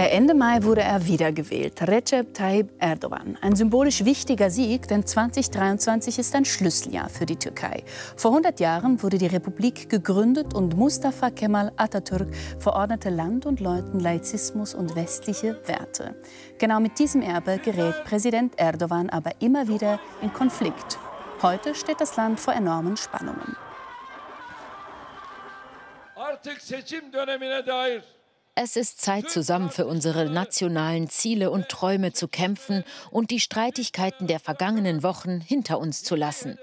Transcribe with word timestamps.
Ja, 0.00 0.06
Ende 0.06 0.32
Mai 0.32 0.62
wurde 0.62 0.80
er 0.80 1.06
wiedergewählt, 1.06 1.82
Recep 1.82 2.32
Tayyip 2.32 2.70
Erdogan. 2.78 3.36
Ein 3.42 3.54
symbolisch 3.54 4.02
wichtiger 4.02 4.48
Sieg, 4.48 4.88
denn 4.88 5.04
2023 5.04 6.18
ist 6.18 6.34
ein 6.34 6.46
Schlüsseljahr 6.46 7.10
für 7.10 7.26
die 7.26 7.36
Türkei. 7.36 7.84
Vor 8.16 8.30
100 8.30 8.60
Jahren 8.60 9.02
wurde 9.02 9.18
die 9.18 9.26
Republik 9.26 9.90
gegründet 9.90 10.54
und 10.54 10.74
Mustafa 10.74 11.28
Kemal 11.28 11.70
Atatürk 11.76 12.34
verordnete 12.58 13.10
Land 13.10 13.44
und 13.44 13.60
Leuten 13.60 14.00
Laizismus 14.00 14.74
und 14.74 14.96
westliche 14.96 15.60
Werte. 15.66 16.14
Genau 16.56 16.80
mit 16.80 16.98
diesem 16.98 17.20
Erbe 17.20 17.58
gerät 17.58 18.02
Präsident 18.04 18.58
Erdogan 18.58 19.10
aber 19.10 19.32
immer 19.40 19.68
wieder 19.68 20.00
in 20.22 20.32
Konflikt. 20.32 20.98
Heute 21.42 21.74
steht 21.74 22.00
das 22.00 22.16
Land 22.16 22.40
vor 22.40 22.54
enormen 22.54 22.96
Spannungen. 22.96 23.54
Artık 26.16 26.60
seçim 26.62 27.12
dönemine 27.12 27.66
dair 27.66 28.02
es 28.54 28.76
ist 28.76 29.00
Zeit, 29.00 29.30
zusammen 29.30 29.70
für 29.70 29.86
unsere 29.86 30.28
nationalen 30.28 31.08
Ziele 31.08 31.50
und 31.50 31.68
Träume 31.68 32.12
zu 32.12 32.28
kämpfen 32.28 32.84
und 33.10 33.30
die 33.30 33.40
Streitigkeiten 33.40 34.26
der 34.26 34.40
vergangenen 34.40 35.02
Wochen 35.02 35.40
hinter 35.40 35.78
uns 35.78 36.02
zu 36.02 36.16
lassen. 36.16 36.58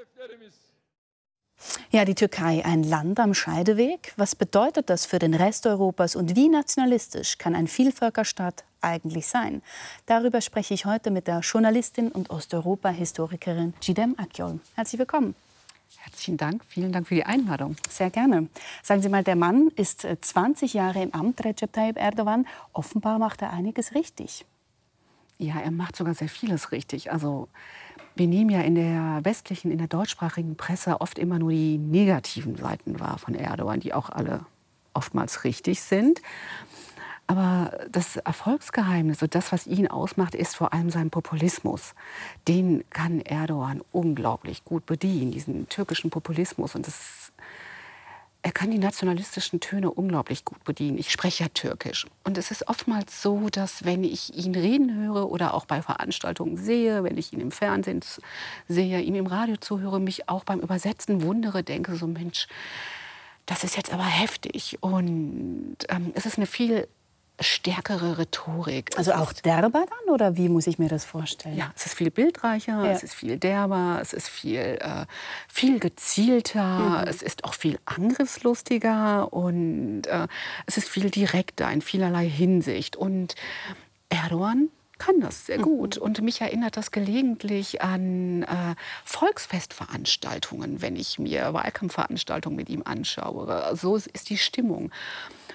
Ja, 1.90 2.06
die 2.06 2.16
Türkei, 2.16 2.64
ein 2.64 2.84
Land 2.84 3.20
am 3.20 3.34
Scheideweg. 3.34 4.14
Was 4.16 4.36
bedeutet 4.36 4.90
das 4.90 5.06
für 5.06 5.20
den 5.20 5.34
Rest 5.34 5.66
Europas 5.66 6.16
und 6.16 6.36
wie 6.36 6.50
nationalistisch 6.50 7.38
kann 7.38 7.56
ein 7.56 7.68
Vielvölkerstaat 7.68 8.64
eigentlich 8.82 9.28
sein? 9.28 9.64
Darüber 10.06 10.42
spreche 10.42 10.76
ich 10.76 10.86
heute 10.86 11.10
mit 11.10 11.28
der 11.28 11.40
Journalistin 11.40 12.12
und 12.12 12.30
Osteuropa-Historikerin 12.30 13.74
Cidem 13.82 14.16
Akyol. 14.20 14.60
Herzlich 14.76 15.00
willkommen. 15.00 15.36
Herzlichen 16.08 16.38
Dank. 16.38 16.64
Vielen 16.66 16.94
Dank 16.94 17.06
für 17.06 17.16
die 17.16 17.26
Einladung. 17.26 17.76
Sehr 17.90 18.10
gerne. 18.10 18.48
Sagen 18.82 19.02
Sie 19.02 19.10
mal, 19.10 19.26
der 19.26 19.36
Mann 19.36 19.72
ist 19.76 20.08
20 20.22 20.74
äh, 20.74 20.78
Jahre 20.78 21.04
im 21.04 21.14
Amt, 21.14 21.44
Recep 21.44 21.74
Tayyip 21.74 21.98
Erdogan. 21.98 22.48
Offenbar 22.72 23.20
macht 23.20 23.42
er 23.42 23.52
einiges 23.52 23.94
richtig. 23.94 24.46
Ja, 25.38 25.60
er 25.60 25.72
macht 25.72 25.98
sogar 25.98 26.14
sehr 26.14 26.30
vieles 26.30 26.72
richtig. 26.72 27.12
Also 27.12 27.50
wir 28.16 28.28
nehmen 28.28 28.50
ja 28.50 28.62
in 28.62 28.76
der 28.76 29.20
westlichen, 29.24 29.70
in 29.70 29.80
der 29.80 29.88
deutschsprachigen 29.88 30.56
Presse 30.56 31.02
oft 31.02 31.20
immer 31.20 31.40
nur 31.40 31.52
die 31.52 31.78
negativen 31.78 32.56
Seiten 32.56 33.02
wahr 33.02 33.18
von 33.18 33.36
Erdogan, 33.36 33.82
die 33.82 33.94
auch 33.94 34.10
alle 34.10 34.46
oftmals 34.94 35.44
richtig 35.44 35.82
sind. 35.82 36.22
Aber 37.28 37.72
das 37.92 38.16
Erfolgsgeheimnis 38.16 39.22
und 39.22 39.36
das, 39.36 39.52
was 39.52 39.68
ihn 39.68 39.88
ausmacht, 39.88 40.34
ist 40.34 40.56
vor 40.56 40.74
allem 40.74 40.90
sein 40.90 41.10
Populismus. 41.10 41.94
Den 42.48 42.86
kann 42.90 43.20
Erdogan 43.20 43.82
unglaublich 43.92 44.64
gut 44.64 44.86
bedienen, 44.86 45.32
diesen 45.32 45.68
türkischen 45.68 46.10
Populismus. 46.10 46.74
Und 46.74 46.88
das, 46.88 47.34
er 48.44 48.54
kann 48.54 48.72
die 48.72 48.78
nationalistischen 48.78 49.60
Töne 49.60 49.92
unglaublich 49.92 50.46
gut 50.46 50.64
bedienen. 50.64 50.98
Ich 50.98 51.12
spreche 51.12 51.44
ja 51.44 51.50
Türkisch. 51.50 52.08
Und 52.24 52.38
es 52.38 52.50
ist 52.50 52.70
oftmals 52.70 53.22
so, 53.22 53.50
dass 53.50 53.84
wenn 53.84 54.06
ich 54.06 54.34
ihn 54.34 54.56
reden 54.56 54.96
höre 54.96 55.30
oder 55.30 55.54
auch 55.54 55.66
bei 55.66 55.82
Veranstaltungen 55.82 56.56
sehe, 56.56 57.04
wenn 57.04 57.18
ich 57.18 57.34
ihn 57.34 57.42
im 57.42 57.52
Fernsehen 57.52 58.00
sehe, 58.70 59.02
ihm 59.02 59.16
im 59.16 59.28
Radio 59.28 59.58
zuhöre, 59.58 60.00
mich 60.00 60.30
auch 60.30 60.46
beim 60.46 60.62
Übersetzen 60.62 61.22
wundere, 61.22 61.62
denke 61.62 61.98
so, 61.98 62.08
Mensch, 62.08 62.48
das 63.46 63.66
ist 63.66 63.76
jetzt 63.76 63.94
aber 63.94 64.06
heftig. 64.06 64.78
Und 64.80 65.76
ähm, 65.90 66.12
es 66.16 66.26
ist 66.26 66.38
eine 66.38 66.46
viel 66.46 66.88
stärkere 67.40 68.18
Rhetorik. 68.18 68.98
Also 68.98 69.14
auch 69.14 69.32
derber 69.32 69.86
dann 69.86 70.14
oder 70.14 70.38
wie 70.38 70.50
muss 70.50 70.68
ich 70.68 70.80
mir 70.80 70.90
das 70.90 71.06
vorstellen? 71.06 71.56
Ja, 71.56 71.72
es 71.76 71.86
ist 71.86 71.96
viel 71.96 72.10
bildreicher, 72.10 72.84
ja. 72.84 72.92
es 72.92 73.04
ist 73.04 73.14
viel 73.14 73.38
derber, 73.38 74.00
es 74.02 74.14
ist 74.14 74.28
viel, 74.28 74.60
äh, 74.60 75.06
viel 75.48 75.80
gezielter, 75.80 77.02
mhm. 77.02 77.08
es 77.08 77.22
ist 77.22 77.44
auch 77.44 77.54
viel 77.54 77.80
angriffslustiger 77.86 79.32
und 79.32 80.04
äh, 80.08 80.28
es 80.66 80.78
ist 80.78 80.90
viel 80.90 81.10
direkter 81.12 81.72
in 81.72 81.82
vielerlei 81.82 82.28
Hinsicht. 82.28 82.96
Und 82.96 83.36
Erdogan 84.10 84.70
kann 84.98 85.20
das 85.22 85.46
sehr 85.46 85.58
gut. 85.58 85.98
Mhm. 85.98 86.02
Und 86.02 86.22
mich 86.22 86.42
erinnert 86.42 86.78
das 86.78 86.92
gelegentlich 86.92 87.82
an 87.82 88.44
äh, 88.44 88.76
Volksfestveranstaltungen, 89.06 90.82
wenn 90.82 90.96
ich 90.96 91.20
mir 91.20 91.54
Wahlkampfveranstaltungen 91.54 92.56
mit 92.56 92.70
ihm 92.70 92.84
anschaue. 92.86 93.76
So 93.76 93.96
ist 93.96 94.30
die 94.30 94.38
Stimmung. 94.38 94.92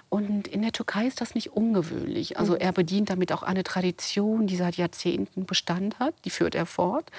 Und 0.08 0.46
in 0.46 0.62
der 0.62 0.72
Türkei 0.72 1.06
ist 1.06 1.20
das 1.20 1.34
nicht 1.34 1.52
ungewöhnlich. 1.52 2.38
Also 2.38 2.52
mhm. 2.52 2.60
er 2.60 2.72
bedient 2.72 3.10
damit 3.10 3.32
auch 3.32 3.42
eine 3.42 3.62
Tradition, 3.62 4.46
die 4.46 4.56
seit 4.56 4.76
Jahrzehnten 4.76 5.46
Bestand 5.46 5.98
hat. 5.98 6.14
Die 6.24 6.30
führt 6.30 6.54
er 6.54 6.66
fort 6.66 7.10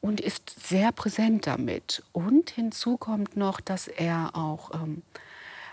und 0.00 0.20
ist 0.20 0.68
sehr 0.68 0.92
präsent 0.92 1.46
damit. 1.46 2.02
Und 2.12 2.50
hinzu 2.50 2.96
kommt 2.96 3.36
noch, 3.36 3.60
dass 3.60 3.88
er 3.88 4.30
auch 4.34 4.72
ähm, 4.74 5.02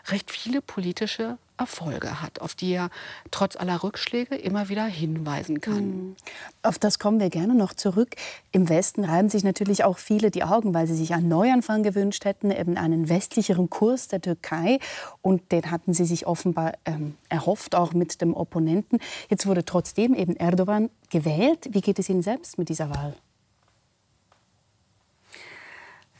recht 0.07 0.31
viele 0.31 0.61
politische 0.61 1.37
Erfolge 1.57 2.21
hat, 2.21 2.41
auf 2.41 2.55
die 2.55 2.73
er 2.73 2.89
trotz 3.31 3.55
aller 3.55 3.83
Rückschläge 3.83 4.35
immer 4.35 4.69
wieder 4.69 4.85
hinweisen 4.85 5.61
kann. 5.61 5.75
Hm. 5.75 6.15
Auf 6.63 6.79
das 6.79 6.99
kommen 6.99 7.19
wir 7.19 7.29
gerne 7.29 7.55
noch 7.55 7.73
zurück. 7.73 8.15
Im 8.51 8.69
Westen 8.69 9.05
reiben 9.05 9.29
sich 9.29 9.43
natürlich 9.43 9.83
auch 9.83 9.97
viele 9.97 10.31
die 10.31 10.43
Augen, 10.43 10.73
weil 10.73 10.87
sie 10.87 10.95
sich 10.95 11.13
einen 11.13 11.27
Neuanfang 11.27 11.83
gewünscht 11.83 12.25
hätten, 12.25 12.51
eben 12.51 12.77
einen 12.77 13.09
westlicheren 13.09 13.69
Kurs 13.69 14.07
der 14.07 14.21
Türkei. 14.21 14.79
Und 15.21 15.51
den 15.51 15.71
hatten 15.71 15.93
sie 15.93 16.05
sich 16.05 16.27
offenbar 16.27 16.73
ähm, 16.85 17.15
erhofft, 17.29 17.75
auch 17.75 17.93
mit 17.93 18.21
dem 18.21 18.33
Opponenten. 18.33 18.99
Jetzt 19.29 19.45
wurde 19.45 19.63
trotzdem 19.63 20.13
eben 20.13 20.35
Erdogan 20.35 20.89
gewählt. 21.09 21.69
Wie 21.71 21.81
geht 21.81 21.99
es 21.99 22.09
Ihnen 22.09 22.23
selbst 22.23 22.57
mit 22.57 22.69
dieser 22.69 22.89
Wahl? 22.89 23.15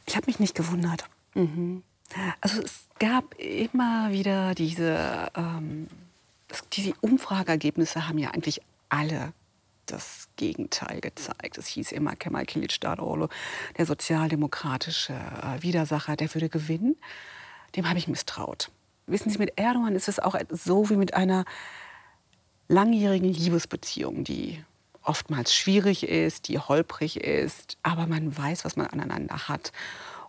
Ich 0.08 0.16
habe 0.16 0.28
mich 0.28 0.40
nicht 0.40 0.56
gewundert. 0.56 1.06
Mhm. 1.34 1.84
Also 2.42 2.62
es 2.62 2.88
gab 3.00 3.36
immer 3.36 4.12
wieder 4.12 4.56
diese, 4.56 5.32
ähm, 5.36 5.88
diese 6.74 6.94
Umfrageergebnisse 7.02 8.08
haben 8.08 8.18
ja 8.18 8.32
eigentlich 8.32 8.62
alle 8.90 9.34
das 9.86 10.30
Gegenteil 10.36 11.02
gezeigt. 11.02 11.58
Es 11.58 11.68
hieß 11.68 11.92
immer, 11.92 12.16
Kemal 12.16 12.44
Kılıçdaroğlu, 12.44 13.30
der 13.78 13.86
sozialdemokratische 13.86 15.14
äh, 15.14 15.62
Widersacher, 15.62 16.16
der 16.16 16.34
würde 16.34 16.50
gewinnen. 16.50 16.96
Dem 17.76 17.88
habe 17.88 18.00
ich 18.00 18.08
misstraut. 18.08 18.72
Wissen 19.08 19.30
Sie, 19.30 19.38
mit 19.38 19.54
Erdogan 19.58 19.96
ist 19.96 20.08
es 20.08 20.20
auch 20.20 20.36
so 20.50 20.90
wie 20.90 20.96
mit 20.96 21.14
einer 21.14 21.46
langjährigen 22.68 23.32
Liebesbeziehung, 23.32 24.24
die 24.24 24.64
oftmals 25.04 25.54
schwierig 25.54 26.08
ist, 26.08 26.48
die 26.48 26.58
holprig 26.58 27.18
ist, 27.18 27.78
aber 27.84 28.08
man 28.08 28.36
weiß, 28.36 28.66
was 28.66 28.76
man 28.76 28.88
aneinander 28.88 29.48
hat. 29.48 29.72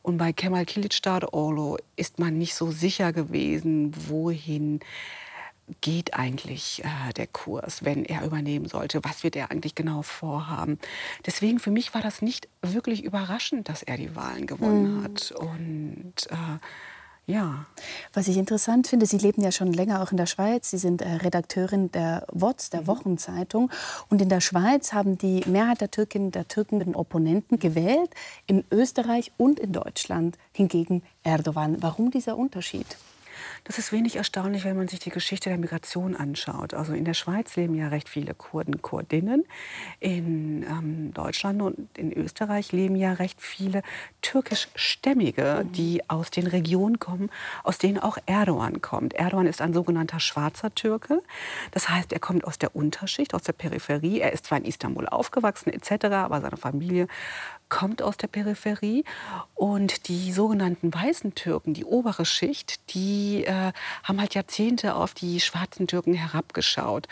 Und 0.07 0.19
bei 0.19 0.33
Kemal 0.33 0.63
Kılıçdaroğlu 0.63 1.79
ist 1.97 2.21
man 2.21 2.39
nicht 2.39 2.55
so 2.55 2.71
sicher 2.71 3.13
gewesen, 3.13 3.93
wohin 4.09 4.79
geht 5.81 6.15
eigentlich 6.15 6.85
äh, 6.85 7.13
der 7.15 7.27
Kurs, 7.27 7.85
wenn 7.85 8.05
er 8.05 8.25
übernehmen 8.25 8.69
sollte? 8.69 9.03
Was 9.03 9.25
wird 9.25 9.35
er 9.35 9.51
eigentlich 9.51 9.75
genau 9.75 10.03
vorhaben? 10.03 10.79
Deswegen 11.27 11.59
für 11.59 11.73
mich 11.73 11.93
war 11.93 12.03
das 12.03 12.23
nicht 12.23 12.47
wirklich 12.63 13.03
überraschend, 13.03 13.69
dass 13.69 13.83
er 13.83 13.97
die 13.97 14.15
Wahlen 14.15 14.47
gewonnen 14.47 14.99
mhm. 14.99 15.03
hat. 15.03 15.33
Und 15.33 16.15
äh, 16.31 16.59
ja. 17.27 17.67
Was 18.13 18.29
ich 18.29 18.37
interessant 18.37 18.87
finde, 18.87 19.07
Sie 19.07 19.19
leben 19.19 19.43
ja 19.43 19.51
schon 19.51 19.73
länger 19.73 20.03
auch 20.03 20.13
in 20.13 20.17
der 20.17 20.27
Schweiz. 20.27 20.71
Sie 20.71 20.79
sind 20.79 21.03
äh, 21.03 21.09
Redakteurin 21.09 21.91
der 21.91 22.27
WOTS, 22.33 22.71
der 22.71 22.83
mhm. 22.83 22.87
Wochenzeitung. 22.87 23.71
Und 24.09 24.23
in 24.23 24.29
der 24.29 24.41
Schweiz 24.41 24.93
haben 24.93 25.19
die 25.19 25.43
Mehrheit 25.47 25.81
der 25.81 25.91
Türkinnen 25.91 26.31
der 26.31 26.47
Türken 26.47 26.79
den 26.79 26.95
Opponenten 26.95 27.59
gewählt. 27.59 28.11
In 28.47 28.65
Österreich 28.71 29.33
und 29.37 29.59
in 29.59 29.73
Deutschland 29.73 30.39
hingegen 30.53 31.03
Erdogan. 31.25 31.83
Warum 31.83 32.11
dieser 32.11 32.37
Unterschied? 32.39 32.87
Das 33.67 33.79
ist 33.79 33.91
wenig 33.91 34.15
erstaunlich, 34.15 34.65
wenn 34.65 34.77
man 34.77 34.87
sich 34.87 35.01
die 35.01 35.11
Geschichte 35.11 35.49
der 35.49 35.59
Migration 35.59 36.15
anschaut. 36.15 36.73
Also 36.73 36.93
in 36.93 37.05
der 37.05 37.15
Schweiz 37.15 37.57
leben 37.57 37.75
ja 37.75 37.89
recht 37.89 38.09
viele 38.09 38.33
Kurden, 38.33 38.81
Kurdinnen. 38.81 39.45
In 39.99 40.63
ähm, 40.63 41.13
Deutschland 41.13 41.61
und 41.61 41.89
in 41.99 42.13
Österreich 42.13 42.71
leben 42.71 42.95
ja 42.95 43.15
recht 43.15 43.41
viele 43.43 43.83
türkischstämmige, 44.23 45.65
mhm. 45.65 45.73
die 45.73 46.09
aus 46.09 46.31
den 46.31 46.47
Regionen 46.47 47.01
kommen, 47.01 47.29
aus 47.65 47.79
denen 47.79 47.99
auch 47.99 48.19
Erdogan 48.27 48.81
kommt. 48.83 49.15
Erdogan 49.15 49.47
ist 49.47 49.61
ein 49.61 49.75
sogenannter 49.75 50.21
schwarzer 50.21 50.73
Türke. 50.73 51.21
Das 51.73 51.89
heißt, 51.89 52.13
er 52.13 52.21
kommt 52.21 52.45
aus 52.45 52.59
der 52.59 52.77
Unterschicht, 52.77 53.35
aus 53.35 53.43
der 53.43 53.53
Peripherie. 53.53 54.21
Er 54.21 54.33
ist 54.33 54.47
zwar 54.47 54.59
in 54.59 54.65
Istanbul 54.65 55.09
aufgewachsen 55.09 55.73
etc., 55.73 56.05
aber 56.05 56.41
seine 56.41 56.57
Familie 56.57 57.09
kommt 57.69 58.03
aus 58.03 58.17
der 58.17 58.29
Peripherie 58.29 59.05
und 59.55 60.09
die 60.09 60.33
sogenannten 60.33 60.93
weißen 60.93 61.35
Türken, 61.35 61.75
die 61.75 61.85
obere 61.85 62.25
Schicht, 62.25 62.95
die 62.95 63.45
äh, 63.45 63.73
haben 64.03 64.21
halt 64.21 64.35
Jahrzehnte 64.35 64.95
auf 64.95 65.15
die 65.15 65.41
schwarzen 65.41 65.87
Türken 65.87 66.15
herabgeschaut. 66.15 67.09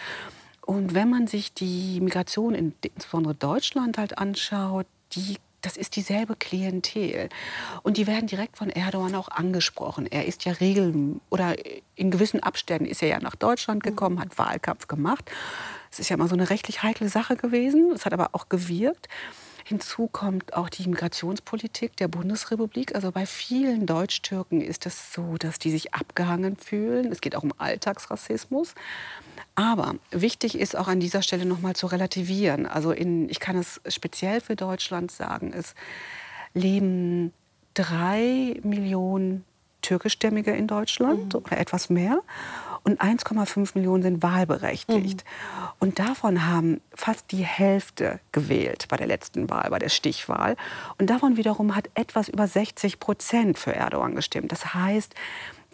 Und 0.65 0.95
wenn 0.95 1.11
man 1.11 1.27
sich 1.27 1.53
die 1.53 2.01
Migration 2.01 2.55
in 2.55 2.75
insbesondere 2.83 3.35
Deutschland 3.35 3.99
halt 3.99 4.19
anschaut, 4.19 4.87
die 5.12 5.37
das 5.65 5.77
ist 5.79 5.97
dieselbe 5.97 6.37
Klientel. 6.37 7.31
Und 7.83 7.97
die 7.97 8.07
werden 8.07 8.27
direkt 8.27 8.59
von 8.59 8.69
Erdogan 8.69 9.15
auch 9.15 9.29
angesprochen. 9.29 10.07
Er 10.07 10.27
ist 10.27 10.45
ja 10.45 10.53
regel 10.53 11.21
oder 11.31 11.55
in 11.95 12.11
gewissen 12.11 12.43
Abständen 12.43 12.85
ist 12.85 13.03
er 13.03 13.09
ja 13.09 13.19
nach 13.19 13.35
Deutschland 13.35 13.83
gekommen, 13.83 14.21
hat 14.21 14.37
Wahlkampf 14.37 14.89
gemacht. 14.89 15.31
Es 15.91 15.99
ist 15.99 16.11
ja 16.11 16.17
immer 16.17 16.29
so 16.29 16.35
eine 16.35 16.50
rechtlich 16.50 16.83
heikle 16.83 17.09
Sache 17.09 17.37
gewesen. 17.37 17.93
Es 17.95 18.05
hat 18.05 18.12
aber 18.12 18.31
auch 18.33 18.49
gewirkt. 18.49 19.09
Hinzu 19.64 20.08
kommt 20.08 20.52
auch 20.52 20.69
die 20.69 20.87
Migrationspolitik 20.87 21.96
der 21.96 22.08
Bundesrepublik. 22.08 22.94
Also 22.94 23.11
bei 23.11 23.25
vielen 23.25 23.87
Deutsch-Türken 23.87 24.61
ist 24.61 24.84
es 24.84 25.14
so, 25.14 25.37
dass 25.38 25.58
die 25.58 25.70
sich 25.70 25.94
abgehangen 25.94 26.56
fühlen. 26.56 27.11
Es 27.11 27.22
geht 27.22 27.34
auch 27.34 27.43
um 27.43 27.52
Alltagsrassismus. 27.56 28.75
Aber 29.55 29.94
wichtig 30.11 30.58
ist 30.58 30.76
auch 30.76 30.87
an 30.87 31.00
dieser 31.00 31.22
Stelle 31.22 31.46
noch 31.46 31.61
mal 31.61 31.75
zu 31.75 31.87
relativieren. 31.87 32.66
Also 32.66 32.93
in, 32.93 33.31
ich 33.31 33.40
kann 33.40 33.56
es 33.56 33.81
speziell 33.88 34.43
für 34.43 34.55
Deutschland 34.55 35.11
sagen, 35.11 35.52
es 35.55 35.75
leben 36.52 37.32
drei 37.72 38.61
Millionen 38.62 39.44
türkischstämmige 39.81 40.50
in 40.52 40.66
Deutschland 40.66 41.32
mhm. 41.32 41.40
oder 41.40 41.58
etwas 41.58 41.88
mehr 41.88 42.20
und 42.85 43.01
1,5 43.01 43.71
Millionen 43.75 44.03
sind 44.03 44.23
wahlberechtigt. 44.23 45.25
Mhm. 45.25 45.69
Und 45.81 45.99
davon 45.99 46.47
haben 46.47 46.81
fast 46.95 47.33
die 47.33 47.45
Hälfte 47.45 48.21
gewählt 48.31 48.87
bei 48.89 48.97
der 48.97 49.07
letzten 49.07 49.49
Wahl, 49.51 49.71
bei 49.71 49.79
der 49.79 49.89
Stichwahl. 49.89 50.57
Und 50.99 51.09
davon 51.11 51.37
wiederum 51.37 51.75
hat 51.75 51.89
etwas 51.95 52.29
über 52.29 52.47
60 52.47 53.01
Prozent 53.01 53.59
für 53.59 53.75
Erdogan 53.75 54.15
gestimmt. 54.15 54.53
Das 54.53 54.75
heißt, 54.75 55.15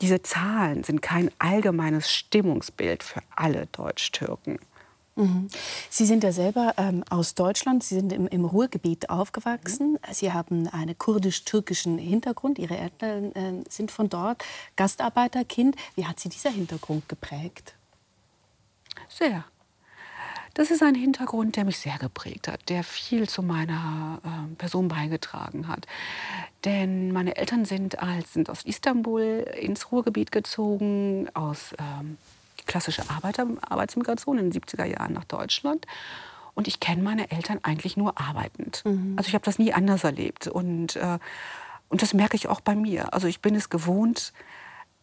diese 0.01 0.23
Zahlen 0.23 0.85
sind 0.85 1.03
kein 1.03 1.31
allgemeines 1.39 2.11
Stimmungsbild 2.11 3.03
für 3.03 3.21
alle 3.35 3.67
Deutsch-Türken. 3.67 4.59
Mhm. 5.17 5.49
Sie 5.91 6.07
sind 6.07 6.25
ja 6.25 6.33
selber 6.33 6.75
ähm, 6.77 7.05
aus 7.11 7.35
Deutschland, 7.35 7.83
Sie 7.83 7.97
sind 7.97 8.12
im, 8.12 8.27
im 8.29 8.45
Ruhrgebiet 8.45 9.11
aufgewachsen. 9.11 9.93
Mhm. 9.93 9.99
Sie 10.12 10.33
haben 10.33 10.69
einen 10.69 10.97
kurdisch-türkischen 10.97 11.99
Hintergrund, 11.99 12.59
Ihre 12.59 12.79
Eltern 12.79 13.33
äh, 13.33 13.65
sind 13.69 13.91
von 13.91 14.09
dort, 14.09 14.45
Gastarbeiterkind. 14.77 15.77
Wie 15.97 16.07
hat 16.07 16.21
Sie 16.21 16.29
dieser 16.29 16.51
Hintergrund 16.51 17.09
geprägt? 17.09 17.75
Sehr. 19.09 19.45
Das 20.55 20.71
ist 20.71 20.83
ein 20.83 20.97
Hintergrund, 20.97 21.57
der 21.57 21.65
mich 21.65 21.79
sehr 21.79 21.97
geprägt 21.99 22.49
hat, 22.49 22.69
der 22.69 22.83
viel 22.83 23.29
zu 23.29 23.43
meiner 23.43 24.21
äh, 24.25 24.55
Person 24.57 24.89
beigetragen 24.89 25.69
hat. 25.69 25.87
Denn 26.65 27.12
meine 27.12 27.37
Eltern 27.37 27.65
sind, 27.65 28.01
als, 28.01 28.33
sind 28.33 28.51
aus 28.51 28.62
Istanbul 28.65 29.47
ins 29.59 29.93
Ruhrgebiet 29.93 30.33
gezogen, 30.33 31.29
aus 31.35 31.73
ähm, 31.79 32.19
klassische 32.70 33.02
Arbeiter, 33.11 33.46
Arbeitsmigration 33.62 34.38
in 34.38 34.50
den 34.50 34.62
70er 34.62 34.84
Jahren 34.84 35.12
nach 35.12 35.25
Deutschland. 35.25 35.87
Und 36.55 36.69
ich 36.69 36.78
kenne 36.78 37.02
meine 37.02 37.31
Eltern 37.31 37.58
eigentlich 37.62 37.96
nur 37.96 38.20
arbeitend. 38.20 38.82
Mhm. 38.84 39.14
Also 39.17 39.28
ich 39.28 39.34
habe 39.34 39.44
das 39.44 39.58
nie 39.58 39.72
anders 39.72 40.05
erlebt. 40.05 40.46
Und, 40.46 40.94
äh, 40.94 41.19
und 41.88 42.00
das 42.00 42.14
merke 42.14 42.37
ich 42.37 42.49
auch 42.49 42.61
bei 42.61 42.76
mir. 42.76 43.12
Also 43.12 43.26
ich 43.26 43.40
bin 43.40 43.56
es 43.56 43.70
gewohnt, 43.70 44.32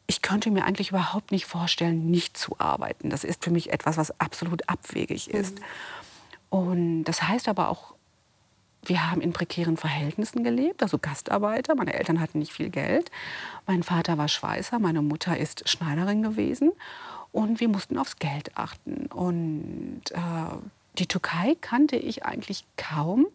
ich 0.08 0.22
könnte 0.22 0.50
mir 0.50 0.64
eigentlich 0.64 0.92
überhaupt 0.92 1.32
nicht 1.32 1.46
vorstellen, 1.46 2.10
nicht 2.10 2.38
zu 2.38 2.58
arbeiten. 2.58 3.10
Das 3.10 3.26
ist 3.26 3.44
für 3.44 3.52
mich 3.52 3.74
etwas, 3.74 3.98
was 3.98 4.18
absolut 4.20 4.70
abwegig 4.70 5.30
ist. 5.30 5.60
Mhm. 5.60 5.66
Und 6.50 7.04
das 7.04 7.24
heißt 7.24 7.50
aber 7.50 7.68
auch, 7.68 7.96
wir 8.86 9.12
haben 9.12 9.20
in 9.20 9.34
prekären 9.34 9.76
Verhältnissen 9.76 10.46
gelebt, 10.46 10.82
also 10.82 10.98
Gastarbeiter. 10.98 11.76
Meine 11.76 11.94
Eltern 11.94 12.22
hatten 12.22 12.40
nicht 12.40 12.54
viel 12.54 12.70
Geld. 12.70 13.12
Mein 13.66 13.84
Vater 13.84 14.18
war 14.18 14.30
Schweißer, 14.30 14.80
meine 14.80 15.02
Mutter 15.02 15.38
ist 15.38 15.68
Schneiderin 15.68 16.24
gewesen 16.24 16.72
und 17.38 17.60
wir 17.60 17.70
mussten 17.70 18.00
aufs 18.00 18.16
Geld 18.16 18.58
achten. 18.58 19.06
Und 19.14 20.02
äh, 20.12 20.18
die 20.98 21.06
Türkei 21.06 21.56
kannte 21.62 21.96
ich 21.96 22.26
eigentlich 22.26 22.66
kaum, 22.78 23.28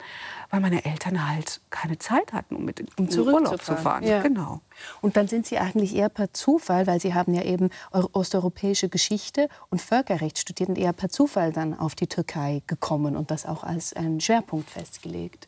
weil 0.51 0.59
meine 0.59 0.85
Eltern 0.85 1.29
halt 1.29 1.61
keine 1.71 2.01
Zeit 2.01 2.33
hatten, 2.33 2.57
um 2.57 2.65
mit 2.65 2.81
in 2.81 2.89
um 2.99 3.09
Urlaub 3.09 3.63
zu 3.63 3.77
fahren. 3.77 4.03
Ja. 4.03 4.21
Genau. 4.21 4.61
Und 5.03 5.17
dann 5.17 5.29
sind 5.29 5.47
Sie 5.47 5.57
eigentlich 5.57 5.95
eher 5.95 6.09
per 6.09 6.35
Zufall, 6.35 6.89
weil 6.89 7.01
Sie 7.01 7.15
haben 7.15 7.33
ja 7.33 7.43
eben 7.43 7.71
osteuropäische 7.93 8.89
Geschichte 8.89 9.49
und 9.71 9.81
Völkerrecht 9.81 10.37
studiert 10.41 10.69
und 10.69 10.79
eher 10.79 10.93
per 10.93 11.09
Zufall 11.09 11.53
dann 11.53 11.79
auf 11.79 11.95
die 11.95 12.09
Türkei 12.09 12.63
gekommen 12.67 13.17
und 13.17 13.31
das 13.31 13.47
auch 13.47 13.63
als 13.63 13.93
einen 13.93 14.21
Schwerpunkt 14.21 14.69
festgelegt. 14.69 15.47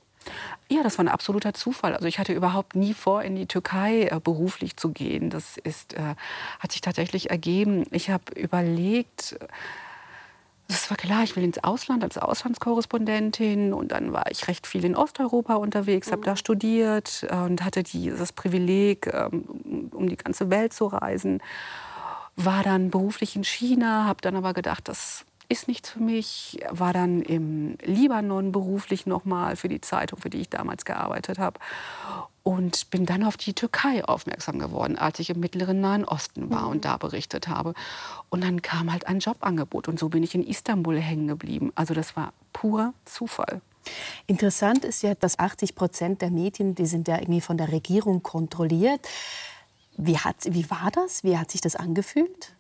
Ja, 0.69 0.83
das 0.83 0.99
war 0.99 1.05
ein 1.05 1.09
absoluter 1.09 1.55
Zufall. 1.55 1.95
Also 1.95 2.07
ich 2.07 2.19
hatte 2.19 2.33
überhaupt 2.33 2.75
nie 2.75 2.95
vor, 2.95 3.23
in 3.23 3.37
die 3.37 3.47
Türkei 3.47 4.09
äh, 4.09 4.21
beruflich 4.23 4.77
zu 4.77 4.91
gehen. 4.91 5.31
Das 5.31 5.57
ist, 5.57 5.95
äh, 5.95 6.15
hat 6.59 6.73
sich 6.73 6.81
tatsächlich 6.81 7.31
ergeben. 7.31 7.85
Ich 7.91 8.11
habe 8.11 8.33
überlegt, 8.35 9.37
es 10.69 10.89
war 10.91 10.97
klar, 10.97 11.23
ich 11.23 11.37
will 11.37 11.45
ins 11.45 11.63
Ausland 11.63 12.03
als 12.03 12.17
Auslandskorrespondentin 12.17 13.73
und 13.73 13.93
dann 13.93 14.13
war 14.13 14.31
ich 14.31 14.49
recht 14.49 14.67
viel 14.67 14.85
in 14.85 14.97
Osteuropa 14.97 15.55
unterwegs, 15.55 16.11
habe 16.11 16.23
da 16.23 16.33
mhm. 16.33 16.37
studiert 16.37 17.27
äh, 17.29 17.37
und 17.37 17.65
hatte 17.65 17.83
die, 17.83 18.11
das 18.11 18.33
Privileg, 18.33 19.13
ähm, 19.13 19.91
um 19.93 20.09
die 20.09 20.17
ganze 20.17 20.51
Welt 20.51 20.73
zu 20.73 20.87
reisen. 20.87 21.43
War 22.37 22.63
dann 22.63 22.91
beruflich 22.91 23.37
in 23.37 23.45
China, 23.45 24.07
habe 24.07 24.21
dann 24.23 24.37
aber 24.37 24.55
gedacht, 24.55 24.89
das 24.89 25.25
ist 25.49 25.69
nichts 25.69 25.91
für 25.91 26.01
mich. 26.01 26.59
War 26.71 26.93
dann 26.93 27.23
im 27.23 27.77
Libanon 27.83 28.53
beruflich 28.53 29.07
nochmal 29.07 29.57
für 29.57 29.69
die 29.69 29.81
Zeitung, 29.81 30.19
für 30.19 30.31
die 30.31 30.41
ich 30.41 30.51
damals 30.51 30.85
gearbeitet 30.85 31.39
habe. 31.39 31.61
Und 32.43 32.91
bin 32.91 33.07
dann 33.07 33.25
auf 33.25 33.39
die 33.39 33.55
Türkei 33.55 34.05
aufmerksam 34.05 34.59
geworden, 34.59 34.99
als 34.99 35.19
ich 35.19 35.31
im 35.31 35.41
mittleren 35.41 35.81
Nahen 35.81 36.05
Osten 36.05 36.51
war 36.51 36.67
mhm. 36.67 36.73
und 36.73 36.85
da 36.85 36.99
berichtet 36.99 37.49
habe. 37.49 37.73
Und 38.29 38.45
dann 38.45 38.61
kam 38.61 38.93
halt 38.93 39.07
ein 39.07 39.21
Jobangebot 39.21 39.89
und 39.89 39.99
so 39.99 40.11
bin 40.11 40.23
ich 40.23 40.35
in 40.35 40.47
Istanbul 40.47 41.01
hängen 41.01 41.29
geblieben. 41.29 41.73
Also 41.75 41.95
das 41.95 42.17
war 42.17 42.35
pur 42.53 42.93
Zufall. 43.07 43.63
Interessant 44.27 44.85
ist 44.85 45.03
ja, 45.03 45.15
dass 45.15 45.39
80 45.39 45.75
Prozent 45.75 46.23
der 46.23 46.31
Medien, 46.31 46.75
die 46.75 46.87
sind 46.87 47.09
ja 47.09 47.19
irgendwie 47.19 47.41
von 47.41 47.57
der 47.57 47.73
Regierung 47.73 48.23
kontrolliert. 48.23 49.01
Wie, 49.97 50.19
hat, 50.19 50.37
wie 50.45 50.69
war 50.71 50.91
das? 50.93 51.25
Wie 51.25 51.39
hat 51.39 51.51
sich 51.51 51.61
das 51.61 51.77
angefühlt? 51.77 52.55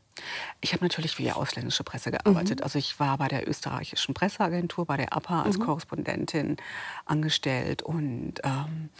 Ich 0.60 0.72
habe 0.72 0.84
natürlich 0.84 1.16
für 1.16 1.22
die 1.22 1.32
ausländische 1.32 1.84
Presse 1.84 2.10
gearbeitet. 2.10 2.60
Mhm. 2.60 2.64
Also 2.64 2.78
ich 2.78 2.98
war 3.00 3.18
bei 3.18 3.28
der 3.28 3.48
österreichischen 3.48 4.14
Presseagentur, 4.14 4.86
bei 4.86 4.96
der 4.96 5.12
APA 5.12 5.42
als 5.42 5.58
mhm. 5.58 5.62
Korrespondentin 5.62 6.56
angestellt 7.04 7.82
und 7.82 8.34
ähm, 8.44 8.90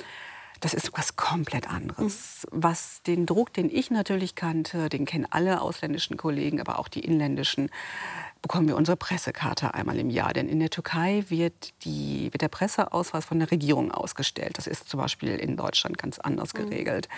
das 0.65 0.73
ist 0.73 0.97
was 0.97 1.17
komplett 1.17 1.69
anderes. 1.69 2.47
Mhm. 2.51 2.63
Was 2.63 3.03
den 3.03 3.27
Druck, 3.27 3.53
den 3.53 3.69
ich 3.69 3.91
natürlich 3.91 4.35
kannte, 4.35 4.89
den 4.89 5.05
kennen 5.05 5.27
alle 5.29 5.61
ausländischen 5.61 6.17
Kollegen, 6.17 6.61
aber 6.61 6.79
auch 6.79 6.89
die 6.89 7.01
inländischen, 7.01 7.69
bekommen 8.41 8.69
wir 8.69 8.77
unsere 8.77 8.97
Pressekarte 8.97 9.75
einmal 9.75 9.99
im 9.99 10.09
Jahr. 10.09 10.33
Denn 10.33 10.49
in 10.49 10.61
der 10.61 10.71
Türkei 10.71 11.25
wird, 11.29 11.75
die, 11.85 12.33
wird 12.33 12.41
der 12.41 12.49
Presseausweis 12.49 13.27
von 13.27 13.39
der 13.39 13.51
Regierung 13.51 13.91
ausgestellt. 13.91 14.57
Das 14.57 14.67
ist 14.67 14.89
zum 14.89 15.01
Beispiel 15.01 15.37
in 15.37 15.57
Deutschland 15.57 15.99
ganz 15.99 16.19
anders 16.19 16.55
mhm. 16.55 16.59
geregelt. 16.59 17.09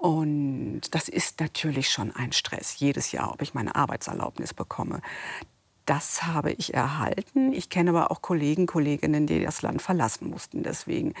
Und 0.00 0.80
das 0.92 1.10
ist 1.10 1.40
natürlich 1.40 1.90
schon 1.90 2.10
ein 2.16 2.32
Stress, 2.32 2.78
jedes 2.78 3.12
Jahr, 3.12 3.34
ob 3.34 3.42
ich 3.42 3.52
meine 3.52 3.74
Arbeitserlaubnis 3.74 4.54
bekomme. 4.54 5.02
Das 5.84 6.22
habe 6.22 6.52
ich 6.52 6.72
erhalten. 6.72 7.52
Ich 7.52 7.68
kenne 7.68 7.90
aber 7.90 8.10
auch 8.10 8.22
Kollegen, 8.22 8.64
Kolleginnen, 8.64 9.26
die 9.26 9.42
das 9.42 9.60
Land 9.60 9.82
verlassen 9.82 10.30
mussten. 10.30 10.62
Deswegen 10.62 11.12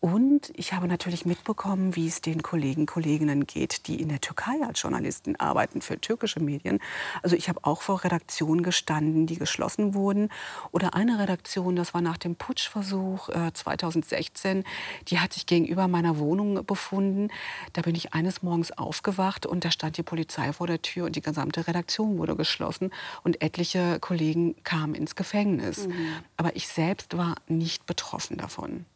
und 0.00 0.50
ich 0.54 0.72
habe 0.72 0.88
natürlich 0.88 1.26
mitbekommen, 1.26 1.94
wie 1.94 2.08
es 2.08 2.22
den 2.22 2.42
Kollegen, 2.42 2.86
Kolleginnen 2.86 3.46
geht, 3.46 3.86
die 3.86 4.00
in 4.00 4.08
der 4.08 4.22
Türkei 4.22 4.58
als 4.66 4.80
Journalisten 4.80 5.36
arbeiten 5.36 5.82
für 5.82 6.00
türkische 6.00 6.40
Medien. 6.40 6.78
Also 7.22 7.36
ich 7.36 7.50
habe 7.50 7.60
auch 7.64 7.82
vor 7.82 8.02
Redaktionen 8.02 8.62
gestanden, 8.62 9.26
die 9.26 9.36
geschlossen 9.36 9.92
wurden. 9.92 10.30
Oder 10.72 10.94
eine 10.94 11.18
Redaktion, 11.18 11.76
das 11.76 11.92
war 11.92 12.00
nach 12.00 12.16
dem 12.16 12.34
Putschversuch 12.34 13.28
äh, 13.28 13.52
2016, 13.52 14.64
die 15.08 15.20
hat 15.20 15.34
sich 15.34 15.44
gegenüber 15.44 15.86
meiner 15.86 16.18
Wohnung 16.18 16.64
befunden. 16.64 17.28
Da 17.74 17.82
bin 17.82 17.94
ich 17.94 18.14
eines 18.14 18.42
Morgens 18.42 18.72
aufgewacht 18.72 19.44
und 19.44 19.66
da 19.66 19.70
stand 19.70 19.98
die 19.98 20.02
Polizei 20.02 20.54
vor 20.54 20.66
der 20.66 20.80
Tür 20.80 21.06
und 21.06 21.16
die 21.16 21.20
gesamte 21.20 21.66
Redaktion 21.66 22.16
wurde 22.16 22.36
geschlossen 22.36 22.90
und 23.22 23.42
etliche 23.42 24.00
Kollegen 24.00 24.54
kamen 24.64 24.94
ins 24.94 25.14
Gefängnis. 25.14 25.88
Mhm. 25.88 25.94
Aber 26.38 26.56
ich 26.56 26.68
selbst 26.68 27.18
war 27.18 27.34
nicht 27.48 27.84
betroffen 27.84 28.38
davon. 28.38 28.86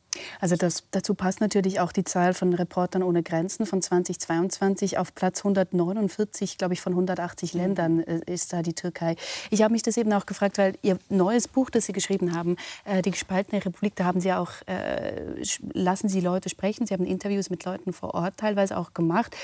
Also 0.41 0.57
das, 0.57 0.85
dazu 0.91 1.15
passt 1.15 1.41
natürlich 1.41 1.81
auch 1.81 1.93
die 1.93 2.05
Zahl 2.05 2.35
von 2.35 2.55
Reportern 2.55 3.03
ohne 3.03 3.23
Grenzen 3.23 3.67
von 3.67 3.83
2022 3.83 4.99
auf 4.99 5.15
Platz 5.15 5.41
149, 5.41 6.59
glaube 6.59 6.75
ich, 6.75 6.81
von 6.81 6.93
180 6.93 7.55
mhm. 7.55 7.61
Ländern 7.61 8.01
äh, 8.01 8.21
ist 8.27 8.53
da 8.53 8.63
die 8.63 8.75
Türkei. 8.75 9.17
Ich 9.51 9.63
habe 9.63 9.73
mich 9.73 9.83
das 9.83 9.97
eben 9.97 10.13
auch 10.13 10.27
gefragt, 10.27 10.59
weil 10.59 10.75
Ihr 10.83 10.99
neues 11.09 11.49
Buch, 11.49 11.71
das 11.71 11.87
Sie 11.87 11.93
geschrieben 11.93 12.35
haben, 12.35 12.57
äh, 12.85 13.03
die 13.03 13.11
gespaltene 13.11 13.65
Republik, 13.65 13.97
da 13.97 14.05
haben 14.05 14.21
Sie 14.21 14.33
auch 14.33 14.51
äh, 14.67 15.43
lassen 15.73 16.09
Sie 16.09 16.21
Leute 16.21 16.49
sprechen. 16.49 16.87
Sie 16.87 16.95
haben 16.95 17.05
Interviews 17.05 17.51
mit 17.51 17.65
Leuten 17.65 17.93
vor 17.93 18.15
Ort 18.15 18.37
teilweise 18.37 18.77
auch 18.77 18.95
gemacht. 18.95 19.37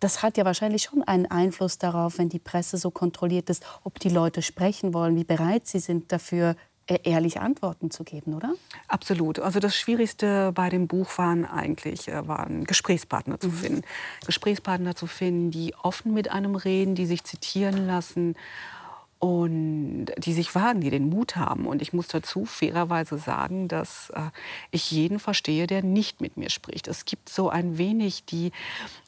Das 0.00 0.22
hat 0.22 0.36
ja 0.36 0.44
wahrscheinlich 0.44 0.82
schon 0.82 1.02
einen 1.02 1.26
Einfluss 1.26 1.78
darauf, 1.78 2.18
wenn 2.18 2.28
die 2.28 2.38
Presse 2.38 2.76
so 2.76 2.90
kontrolliert 2.90 3.48
ist, 3.48 3.64
ob 3.84 3.98
die 4.00 4.10
Leute 4.10 4.42
sprechen 4.42 4.92
wollen, 4.92 5.16
wie 5.16 5.24
bereit 5.24 5.66
sie 5.66 5.78
sind 5.78 6.12
dafür, 6.12 6.56
äh, 6.86 6.98
ehrliche 7.04 7.40
Antworten 7.40 7.90
zu 7.90 8.04
geben, 8.04 8.34
oder? 8.34 8.52
Absolut. 8.88 9.38
Also 9.38 9.58
das 9.58 9.76
Schwierigste 9.76 10.52
bei 10.52 10.68
dem 10.68 10.86
Buch 10.86 11.16
waren 11.16 11.44
eigentlich 11.44 12.08
äh, 12.08 12.28
waren 12.28 12.64
Gesprächspartner 12.64 13.40
zu 13.40 13.48
mhm. 13.48 13.52
finden. 13.52 13.82
Gesprächspartner 14.26 14.94
zu 14.94 15.06
finden, 15.06 15.50
die 15.50 15.74
offen 15.82 16.12
mit 16.12 16.30
einem 16.30 16.56
reden, 16.56 16.94
die 16.94 17.06
sich 17.06 17.24
zitieren 17.24 17.86
lassen 17.86 18.36
und 19.24 20.08
die 20.18 20.34
sich 20.34 20.54
wagen, 20.54 20.82
die 20.82 20.90
den 20.90 21.08
Mut 21.08 21.36
haben. 21.36 21.66
Und 21.66 21.80
ich 21.80 21.94
muss 21.94 22.08
dazu 22.08 22.44
fairerweise 22.44 23.16
sagen, 23.16 23.68
dass 23.68 24.10
äh, 24.10 24.20
ich 24.70 24.90
jeden 24.90 25.18
verstehe, 25.18 25.66
der 25.66 25.82
nicht 25.82 26.20
mit 26.20 26.36
mir 26.36 26.50
spricht. 26.50 26.88
Es 26.88 27.06
gibt 27.06 27.30
so 27.30 27.48
ein 27.48 27.78
wenig 27.78 28.26
die, 28.26 28.52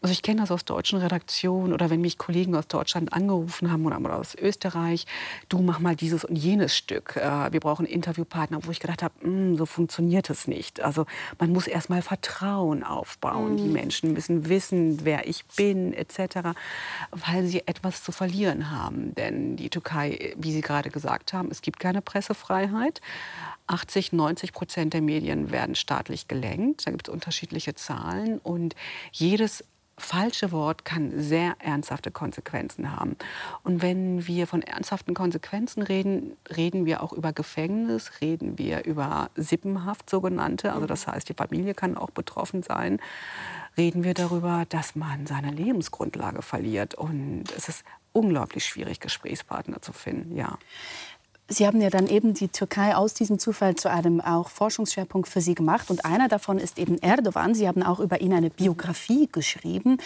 also 0.01 0.13
ich 0.13 0.23
kenne 0.23 0.41
das 0.41 0.51
aus 0.51 0.65
deutschen 0.65 1.01
Redaktionen 1.01 1.75
oder 1.75 1.91
wenn 1.91 2.01
mich 2.01 2.17
Kollegen 2.17 2.55
aus 2.55 2.67
Deutschland 2.67 3.13
angerufen 3.13 3.71
haben 3.71 3.85
oder, 3.85 4.01
oder 4.01 4.17
aus 4.17 4.35
Österreich, 4.35 5.05
du 5.51 5.59
mach 5.59 5.81
mal 5.81 5.95
dieses 5.95 6.25
und 6.25 6.37
jenes 6.37 6.75
Stück. 6.75 7.17
Äh, 7.17 7.53
wir 7.53 7.61
brauchen 7.61 7.85
Interviewpartner, 7.85 8.61
wo 8.65 8.71
ich 8.71 8.81
gedacht 8.81 9.03
habe, 9.03 9.13
hm, 9.21 9.59
so 9.59 9.67
funktioniert 9.67 10.31
es 10.31 10.49
nicht. 10.49 10.81
Also 10.81 11.05
man 11.39 11.53
muss 11.53 11.67
erst 11.67 11.91
mal 11.91 12.01
Vertrauen 12.01 12.85
aufbauen. 12.85 13.53
Mhm. 13.53 13.57
Die 13.59 13.69
Menschen 13.69 14.13
müssen 14.15 14.49
wissen, 14.49 15.05
wer 15.05 15.29
ich 15.29 15.45
bin 15.57 15.93
etc., 15.93 16.57
weil 17.11 17.45
sie 17.45 17.67
etwas 17.67 18.03
zu 18.03 18.13
verlieren 18.13 18.71
haben. 18.71 19.15
Denn 19.15 19.57
die 19.57 19.69
Türkei 19.69 20.06
Türkei, 20.07 20.35
wie 20.37 20.53
Sie 20.53 20.61
gerade 20.61 20.91
gesagt 20.91 21.33
haben, 21.33 21.51
es 21.51 21.63
gibt 21.63 21.81
keine 21.81 22.03
Pressefreiheit. 22.03 23.01
80, 23.67 24.13
90 24.13 24.53
Prozent 24.53 24.95
der 24.95 25.03
Medien 25.03 25.51
werden 25.51 25.75
staatlich 25.75 26.29
gelenkt. 26.29 26.87
Da 26.87 26.91
gibt 26.91 27.09
es 27.09 27.13
unterschiedliche 27.13 27.75
Zahlen. 27.75 28.39
Und 28.39 28.77
jedes 29.13 29.65
falsche 29.99 30.53
Wort 30.53 30.85
kann 30.85 31.11
sehr 31.17 31.57
ernsthafte 31.59 32.11
Konsequenzen 32.11 32.93
haben. 32.93 33.17
Und 33.65 33.81
wenn 33.81 34.27
wir 34.27 34.47
von 34.47 34.61
ernsthaften 34.61 35.15
Konsequenzen 35.15 35.83
reden, 35.83 36.37
reden 36.55 36.85
wir 36.85 37.03
auch 37.03 37.15
über 37.15 37.33
Gefängnis, 37.33 38.21
reden 38.21 38.59
wir 38.59 38.85
über 38.85 39.31
Sippenhaft 39.37 40.11
sogenannte, 40.11 40.75
also 40.75 40.87
das 40.87 41.07
heißt, 41.07 41.31
die 41.31 41.35
Familie 41.35 41.73
kann 41.73 41.97
auch 41.97 42.11
betroffen 42.11 42.63
sein, 42.63 43.01
reden 43.79 44.05
wir 44.05 44.13
darüber, 44.13 44.65
dass 44.69 44.97
man 44.97 45.27
seine 45.27 45.51
Lebensgrundlage 45.51 46.43
verliert. 46.43 46.95
Und 46.95 47.45
es 47.57 47.71
ist 47.71 47.83
unglaublich 48.17 48.65
schwierig, 48.65 49.01
Gesprächspartner 49.01 49.83
zu 49.83 49.93
finden. 49.93 50.37
Ja. 50.37 50.59
Sie 51.49 51.67
haben 51.67 51.81
ja 51.81 51.91
dann 51.91 52.09
eben 52.09 52.35
die 52.35 52.49
Türkei 52.49 52.97
aus 52.97 53.15
diesem 53.15 53.39
Zufall 53.39 53.77
zu 53.77 53.89
einem 53.89 54.21
auch 54.21 54.49
Forschungsschwerpunkt 54.49 55.29
für 55.29 55.41
Sie 55.41 55.55
gemacht. 55.55 55.91
Und 55.91 56.05
einer 56.05 56.29
davon 56.29 56.59
ist 56.59 56.79
eben 56.79 56.99
Erdogan. 56.99 57.55
Sie 57.55 57.69
haben 57.69 57.85
auch 57.85 58.01
über 58.01 58.21
ihn 58.21 58.33
eine 58.33 58.51
Biografie 58.51 59.29
geschrieben. 59.31 59.99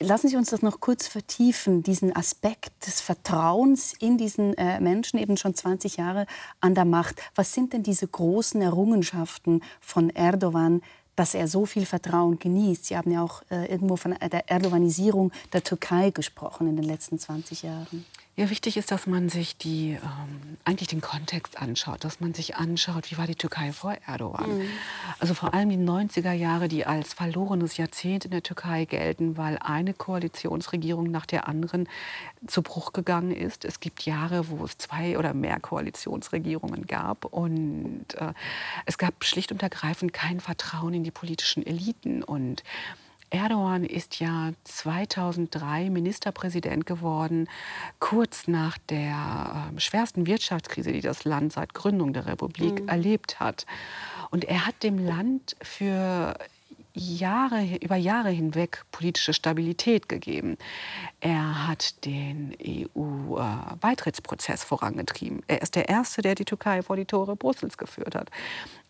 Lassen 0.00 0.28
Sie 0.28 0.36
uns 0.36 0.50
das 0.50 0.62
noch 0.62 0.80
kurz 0.80 1.06
vertiefen, 1.06 1.82
diesen 1.82 2.16
Aspekt 2.16 2.86
des 2.86 3.00
Vertrauens 3.00 3.92
in 4.00 4.18
diesen 4.18 4.56
äh, 4.56 4.80
Menschen, 4.80 5.18
eben 5.18 5.36
schon 5.36 5.54
20 5.54 5.98
Jahre 5.98 6.26
an 6.60 6.74
der 6.74 6.86
Macht. 6.86 7.20
Was 7.34 7.52
sind 7.52 7.72
denn 7.72 7.82
diese 7.82 8.08
großen 8.08 8.60
Errungenschaften 8.62 9.62
von 9.80 10.10
Erdogan, 10.10 10.82
dass 11.16 11.34
er 11.34 11.48
so 11.48 11.66
viel 11.66 11.86
Vertrauen 11.86 12.38
genießt. 12.38 12.86
Sie 12.86 12.96
haben 12.96 13.10
ja 13.10 13.22
auch 13.22 13.42
äh, 13.50 13.66
irgendwo 13.66 13.96
von 13.96 14.14
der 14.20 14.50
Erdoganisierung 14.50 15.32
der 15.52 15.62
Türkei 15.62 16.10
gesprochen 16.10 16.68
in 16.68 16.76
den 16.76 16.84
letzten 16.84 17.18
20 17.18 17.62
Jahren. 17.62 18.04
Ja, 18.34 18.48
wichtig 18.48 18.78
ist, 18.78 18.90
dass 18.90 19.06
man 19.06 19.28
sich 19.28 19.58
die, 19.58 19.90
ähm, 19.90 20.56
eigentlich 20.64 20.88
den 20.88 21.02
Kontext 21.02 21.60
anschaut, 21.60 22.02
dass 22.02 22.20
man 22.20 22.32
sich 22.32 22.56
anschaut, 22.56 23.10
wie 23.10 23.18
war 23.18 23.26
die 23.26 23.34
Türkei 23.34 23.74
vor 23.74 23.94
Erdogan. 24.06 24.58
Mhm. 24.58 24.68
Also 25.18 25.34
vor 25.34 25.52
allem 25.52 25.68
die 25.68 25.76
90er 25.76 26.32
Jahre, 26.32 26.68
die 26.68 26.86
als 26.86 27.12
verlorenes 27.12 27.76
Jahrzehnt 27.76 28.24
in 28.24 28.30
der 28.30 28.42
Türkei 28.42 28.86
gelten, 28.86 29.36
weil 29.36 29.58
eine 29.58 29.92
Koalitionsregierung 29.92 31.10
nach 31.10 31.26
der 31.26 31.46
anderen 31.46 31.90
zu 32.46 32.62
Bruch 32.62 32.94
gegangen 32.94 33.32
ist. 33.32 33.66
Es 33.66 33.80
gibt 33.80 34.06
Jahre, 34.06 34.48
wo 34.48 34.64
es 34.64 34.78
zwei 34.78 35.18
oder 35.18 35.34
mehr 35.34 35.60
Koalitionsregierungen 35.60 36.86
gab 36.86 37.26
und 37.26 38.06
äh, 38.16 38.32
es 38.86 38.96
gab 38.96 39.24
schlicht 39.26 39.52
und 39.52 39.62
ergreifend 39.62 40.14
kein 40.14 40.40
Vertrauen 40.40 40.94
in 40.94 41.04
die 41.04 41.10
politischen 41.10 41.66
Eliten 41.66 42.22
und 42.22 42.64
Erdogan 43.32 43.84
ist 43.84 44.20
ja 44.20 44.52
2003 44.64 45.88
Ministerpräsident 45.88 46.84
geworden, 46.84 47.48
kurz 47.98 48.46
nach 48.46 48.76
der 48.90 49.72
äh, 49.74 49.80
schwersten 49.80 50.26
Wirtschaftskrise, 50.26 50.92
die 50.92 51.00
das 51.00 51.24
Land 51.24 51.54
seit 51.54 51.72
Gründung 51.72 52.12
der 52.12 52.26
Republik 52.26 52.82
mhm. 52.82 52.88
erlebt 52.88 53.40
hat. 53.40 53.64
Und 54.30 54.44
er 54.44 54.66
hat 54.66 54.82
dem 54.82 54.98
Land 54.98 55.56
für 55.62 56.34
Jahre, 56.94 57.76
über 57.80 57.96
Jahre 57.96 58.28
hinweg 58.28 58.84
politische 58.92 59.32
Stabilität 59.32 60.08
gegeben. 60.10 60.58
Er 61.20 61.66
hat 61.66 62.04
den 62.04 62.54
EU-Beitrittsprozess 62.96 64.62
vorangetrieben. 64.64 65.42
Er 65.46 65.62
ist 65.62 65.74
der 65.74 65.88
Erste, 65.88 66.20
der 66.20 66.34
die 66.34 66.44
Türkei 66.44 66.82
vor 66.82 66.96
die 66.96 67.06
Tore 67.06 67.34
Brüssels 67.34 67.78
geführt 67.78 68.14
hat. 68.14 68.30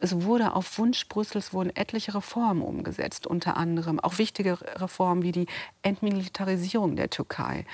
Es 0.03 0.23
wurde 0.23 0.57
auf 0.57 0.79
Wunsch 0.79 1.07
Brüssels 1.07 1.53
wurden 1.53 1.71
etliche 1.77 2.17
Reformen 2.17 2.63
umgesetzt, 2.63 3.25
unter 3.25 3.57
anderem 3.57 4.01
auch 4.01 4.19
wichtige 4.19 4.59
Reformen 4.81 5.23
wie 5.23 5.31
die 5.31 5.47
Entmilitarisierung 5.83 6.97
der 6.97 7.09
Türkei. 7.09 7.65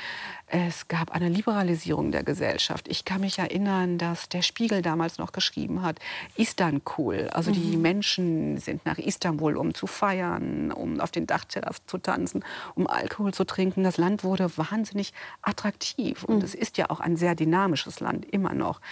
Es 0.46 0.88
gab 0.88 1.10
eine 1.10 1.30
Liberalisierung 1.30 2.12
der 2.12 2.24
Gesellschaft. 2.24 2.86
Ich 2.86 3.06
kann 3.06 3.22
mich 3.22 3.38
erinnern, 3.38 3.96
dass 3.96 4.28
der 4.28 4.42
Spiegel 4.42 4.82
damals 4.82 5.16
noch 5.16 5.32
geschrieben 5.32 5.80
hat, 5.80 6.00
Istanbul, 6.36 7.30
also 7.30 7.50
mhm. 7.50 7.54
die 7.54 7.76
Menschen 7.78 8.58
sind 8.58 8.84
nach 8.84 8.98
Istanbul, 8.98 9.56
um 9.56 9.72
zu 9.72 9.86
feiern, 9.86 10.70
um 10.70 11.00
auf 11.00 11.10
den 11.10 11.26
Dachterrassen 11.26 11.84
zu 11.86 11.96
tanzen, 11.96 12.44
um 12.74 12.86
Alkohol 12.86 13.32
zu 13.32 13.44
trinken. 13.44 13.84
Das 13.84 13.96
Land 13.96 14.22
wurde 14.22 14.54
wahnsinnig 14.58 15.14
attraktiv 15.40 16.24
und 16.24 16.40
mhm. 16.40 16.44
es 16.44 16.54
ist 16.54 16.76
ja 16.76 16.90
auch 16.90 17.00
ein 17.00 17.16
sehr 17.16 17.34
dynamisches 17.34 18.00
Land 18.00 18.26
immer 18.26 18.52
noch. 18.52 18.82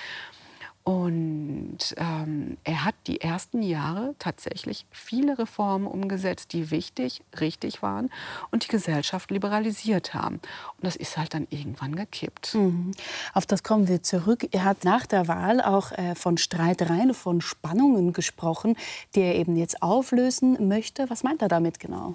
Und 0.86 1.96
ähm, 1.96 2.58
er 2.62 2.84
hat 2.84 2.94
die 3.08 3.20
ersten 3.20 3.60
Jahre 3.60 4.14
tatsächlich 4.20 4.86
viele 4.92 5.36
Reformen 5.36 5.88
umgesetzt, 5.88 6.52
die 6.52 6.70
wichtig, 6.70 7.22
richtig 7.40 7.82
waren 7.82 8.08
und 8.52 8.62
die 8.62 8.68
Gesellschaft 8.68 9.32
liberalisiert 9.32 10.14
haben. 10.14 10.36
Und 10.36 10.84
das 10.84 10.94
ist 10.94 11.16
halt 11.16 11.34
dann 11.34 11.48
irgendwann 11.50 11.96
gekippt. 11.96 12.54
Mhm. 12.54 12.92
Auf 13.34 13.46
das 13.46 13.64
kommen 13.64 13.88
wir 13.88 14.04
zurück. 14.04 14.46
Er 14.52 14.62
hat 14.62 14.84
nach 14.84 15.06
der 15.06 15.26
Wahl 15.26 15.60
auch 15.60 15.90
äh, 15.90 16.14
von 16.14 16.38
Streitereien, 16.38 17.14
von 17.14 17.40
Spannungen 17.40 18.12
gesprochen, 18.12 18.76
die 19.16 19.22
er 19.22 19.34
eben 19.34 19.56
jetzt 19.56 19.82
auflösen 19.82 20.68
möchte. 20.68 21.10
Was 21.10 21.24
meint 21.24 21.42
er 21.42 21.48
damit 21.48 21.80
genau? 21.80 22.14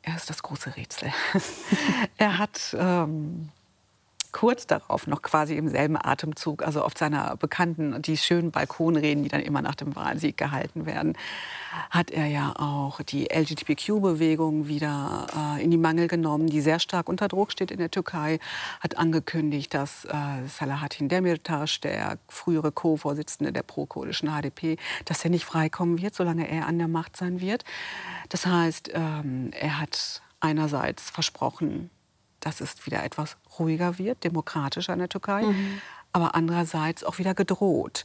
Er 0.00 0.16
ist 0.16 0.30
das 0.30 0.42
große 0.42 0.74
Rätsel. 0.74 1.12
er 2.16 2.38
hat 2.38 2.74
ähm, 2.78 3.50
kurz 4.32 4.66
darauf 4.66 5.06
noch 5.06 5.22
quasi 5.22 5.56
im 5.56 5.68
selben 5.68 5.96
Atemzug, 5.96 6.62
also 6.62 6.82
auf 6.82 6.92
seiner 6.96 7.36
bekannten, 7.36 8.00
die 8.02 8.16
schönen 8.16 8.50
Balkonreden, 8.50 9.22
die 9.22 9.28
dann 9.28 9.40
immer 9.40 9.62
nach 9.62 9.74
dem 9.74 9.94
Wahlsieg 9.96 10.36
gehalten 10.36 10.86
werden, 10.86 11.16
hat 11.90 12.10
er 12.10 12.26
ja 12.26 12.54
auch 12.56 13.02
die 13.02 13.28
LGBTQ-Bewegung 13.32 14.68
wieder 14.68 15.26
äh, 15.36 15.62
in 15.62 15.70
die 15.70 15.76
Mangel 15.76 16.08
genommen, 16.08 16.48
die 16.48 16.60
sehr 16.60 16.80
stark 16.80 17.08
unter 17.08 17.28
Druck 17.28 17.52
steht 17.52 17.70
in 17.70 17.78
der 17.78 17.90
Türkei, 17.90 18.38
hat 18.80 18.98
angekündigt, 18.98 19.74
dass 19.74 20.04
äh, 20.04 20.46
Salahattin 20.46 21.08
Demirtas, 21.08 21.80
der 21.80 22.18
frühere 22.28 22.72
Co-Vorsitzende 22.72 23.52
der 23.52 23.62
pro-kurdischen 23.62 24.28
HDP, 24.28 24.76
dass 25.04 25.24
er 25.24 25.30
nicht 25.30 25.44
freikommen 25.44 26.00
wird, 26.00 26.14
solange 26.14 26.48
er 26.48 26.66
an 26.66 26.78
der 26.78 26.88
Macht 26.88 27.16
sein 27.16 27.40
wird. 27.40 27.64
Das 28.28 28.46
heißt, 28.46 28.90
ähm, 28.94 29.50
er 29.52 29.80
hat 29.80 30.22
einerseits 30.40 31.10
versprochen, 31.10 31.90
dass 32.40 32.60
es 32.60 32.86
wieder 32.86 33.04
etwas 33.04 33.36
ruhiger 33.58 33.98
wird, 33.98 34.24
demokratischer 34.24 34.92
in 34.92 34.98
der 34.98 35.08
Türkei, 35.08 35.42
mhm. 35.42 35.80
aber 36.12 36.34
andererseits 36.34 37.04
auch 37.04 37.18
wieder 37.18 37.34
gedroht. 37.34 38.04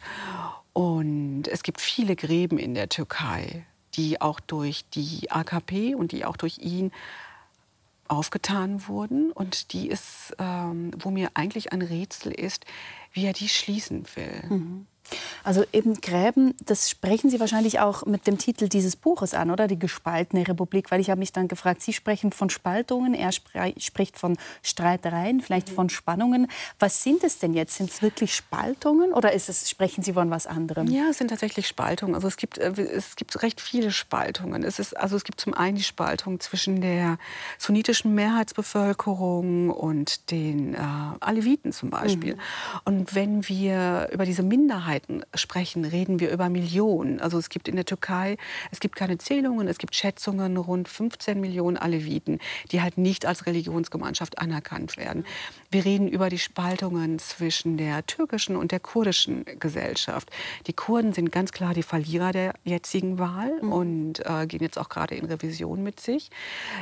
Und 0.74 1.48
es 1.48 1.63
gibt 1.63 1.80
viele 1.80 2.15
Gräben 2.15 2.58
in 2.58 2.74
der 2.74 2.89
Türkei, 2.89 3.65
die 3.94 4.22
auch 4.22 4.39
durch 4.39 4.86
die 4.89 5.32
AKP 5.32 5.96
und 5.96 6.12
die 6.12 6.25
auch 6.25 6.38
durch 6.38 6.58
ihn 6.58 6.92
aufgetan 8.08 8.88
wurden 8.88 9.32
und 9.32 9.74
die 9.74 9.88
ist, 9.88 10.36
ähm, 10.38 10.92
wo 11.00 11.10
mir 11.10 11.32
eigentlich 11.34 11.74
ein 11.74 11.82
Rätsel 11.82 12.32
ist, 12.32 12.65
wie 13.13 13.25
er 13.25 13.34
die 13.34 13.50
schließen 13.50 14.06
will. 14.15 14.44
Mhm. 14.50 14.88
Also 15.44 15.64
eben 15.72 15.96
Gräben, 16.02 16.56
das 16.66 16.90
sprechen 16.90 17.30
Sie 17.30 17.40
wahrscheinlich 17.40 17.80
auch 17.80 18.06
mit 18.06 18.28
dem 18.28 18.38
Titel 18.38 18.68
dieses 18.68 18.96
Buches 18.96 19.34
an, 19.34 19.52
oder? 19.52 19.68
Die 19.68 19.78
gespaltene 19.78 20.48
Republik. 20.48 20.92
Weil 20.92 21.00
ich 21.00 21.10
habe 21.10 21.20
mich 21.20 21.32
dann 21.32 21.48
gefragt, 21.48 21.82
Sie 21.82 21.94
sprechen 21.94 22.32
von 22.32 22.50
Spaltungen, 22.50 23.14
er 23.14 23.32
spre 23.32 23.74
spricht 23.78 24.18
von 24.18 24.38
Streitereien, 24.64 25.42
vielleicht 25.42 25.70
von 25.70 25.90
Spannungen. 25.90 26.48
Was 26.80 27.04
sind 27.04 27.24
es 27.24 27.40
denn 27.40 27.54
jetzt? 27.54 27.76
Sind 27.76 27.90
es 27.90 28.02
wirklich 28.02 28.34
Spaltungen 28.36 29.14
oder 29.14 29.34
ist 29.34 29.50
es, 29.50 29.70
sprechen 29.70 30.04
Sie 30.04 30.14
von 30.14 30.30
was 30.32 30.48
anderem? 30.48 30.88
Ja, 30.88 31.10
es 31.10 31.18
sind 31.18 31.30
tatsächlich 31.30 31.68
Spaltungen. 31.68 32.16
Also 32.16 32.28
es 32.28 32.38
gibt, 32.38 32.58
äh, 32.58 32.72
es 32.72 33.16
gibt 33.16 33.42
recht 33.44 33.62
viele 33.62 33.92
Spaltungen. 33.92 34.64
Es, 34.64 34.80
ist, 34.80 34.96
also 34.98 35.16
es 35.16 35.24
gibt 35.24 35.40
zum 35.40 35.54
einen 35.54 35.78
die 35.78 35.84
Spaltung 35.84 36.40
zwischen 36.40 36.82
der 36.82 37.18
sunnitischen 37.58 38.16
Mehrheitsbevölkerung 38.16 39.70
und 39.70 40.32
den 40.32 40.74
äh, 40.74 40.80
Aleviten 41.20 41.72
zum 41.72 41.90
Beispiel. 41.90 42.36
Mhm. 42.36 42.40
Und 42.86 43.16
wenn 43.16 43.48
wir 43.48 44.10
über 44.12 44.26
diese 44.26 44.44
Minderheit 44.44 44.95
Einheiten 44.96 45.24
sprechen, 45.34 45.86
reden 45.86 46.20
wir 46.20 46.32
über 46.32 46.50
Millionen. 46.50 47.20
Also 47.20 47.38
es 47.38 47.50
gibt 47.50 47.68
in 47.68 47.75
der 47.75 47.86
Türkei, 47.86 48.38
es 48.72 48.80
gibt 48.80 48.96
keine 48.96 49.18
Zählungen, 49.18 49.68
es 49.68 49.78
gibt 49.78 49.96
Schätzungen, 49.96 50.58
rund 50.58 50.88
15 50.88 51.40
Millionen 51.40 51.78
Aleviten, 51.78 52.40
die 52.72 52.82
halt 52.82 52.98
nicht 52.98 53.25
als 53.25 53.46
Religionsgemeinschaft 53.46 54.40
anerkannt 54.40 54.98
werden. 54.98 55.25
Wir 55.70 55.84
reden 55.84 56.08
über 56.08 56.30
die 56.30 56.40
Spaltungen 56.40 57.20
zwischen 57.20 57.78
der 57.78 58.06
türkischen 58.06 58.56
und 58.56 58.72
der 58.72 58.80
kurdischen 58.80 59.46
Gesellschaft. 59.60 60.30
Die 60.68 60.74
Kurden 60.74 61.14
sind 61.14 61.32
ganz 61.32 61.52
klar 61.52 61.74
die 61.74 61.84
Verlierer 61.84 62.32
der 62.32 62.54
jetzigen 62.64 63.20
Wahl 63.20 63.60
mhm. 63.62 63.72
und 63.72 64.25
äh, 64.25 64.48
gehen 64.48 64.62
jetzt 64.62 64.78
auch 64.78 64.90
gerade 64.90 65.16
in 65.16 65.25
Revision 65.25 65.84
mit 65.84 66.00
sich. 66.00 66.30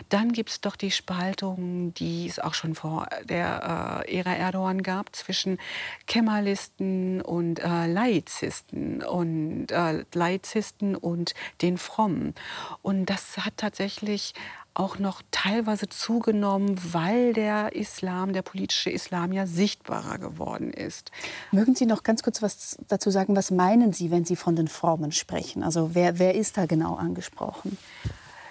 Dann 0.09 0.31
gibt 0.33 0.51
es 0.51 0.61
doch 0.61 0.75
die 0.75 0.91
Spaltung, 0.91 1.93
die 1.95 2.27
es 2.27 2.39
auch 2.39 2.53
schon 2.53 2.75
vor 2.75 3.07
der 3.23 4.03
äh, 4.07 4.17
Ära 4.17 4.33
Erdogan 4.35 4.83
gab, 4.83 5.15
zwischen 5.15 5.57
Kemalisten 6.05 7.21
und 7.21 7.59
äh, 7.59 7.87
Laizisten 8.03 9.01
und 9.01 9.71
äh, 9.71 10.03
Laizisten 10.13 10.95
und 10.95 11.33
den 11.61 11.77
Frommen. 11.77 12.33
Und 12.81 13.05
das 13.05 13.37
hat 13.37 13.57
tatsächlich 13.57 14.33
auch 14.73 14.97
noch 14.99 15.21
teilweise 15.31 15.87
zugenommen, 15.87 16.79
weil 16.91 17.33
der 17.33 17.75
Islam, 17.75 18.33
der 18.33 18.41
politische 18.41 18.89
Islam 18.89 19.31
ja 19.31 19.45
sichtbarer 19.45 20.17
geworden 20.17 20.73
ist. 20.73 21.11
Mögen 21.51 21.75
Sie 21.75 21.85
noch 21.85 22.03
ganz 22.03 22.23
kurz 22.23 22.41
was 22.41 22.77
dazu 22.87 23.09
sagen? 23.09 23.35
Was 23.35 23.51
meinen 23.51 23.93
Sie, 23.93 24.11
wenn 24.11 24.25
Sie 24.25 24.35
von 24.35 24.55
den 24.55 24.67
Frommen 24.67 25.11
sprechen? 25.11 25.63
Also 25.63 25.93
wer, 25.93 26.19
wer 26.19 26.35
ist 26.35 26.57
da 26.57 26.65
genau 26.65 26.95
angesprochen? 26.95 27.77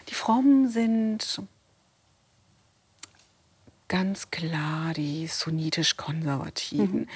Die 0.08 0.14
Frommen 0.14 0.70
sind 0.70 1.42
ganz 3.88 4.30
klar 4.30 4.94
die 4.94 5.26
sunnitisch-konservativen. 5.26 7.00
Mhm 7.00 7.08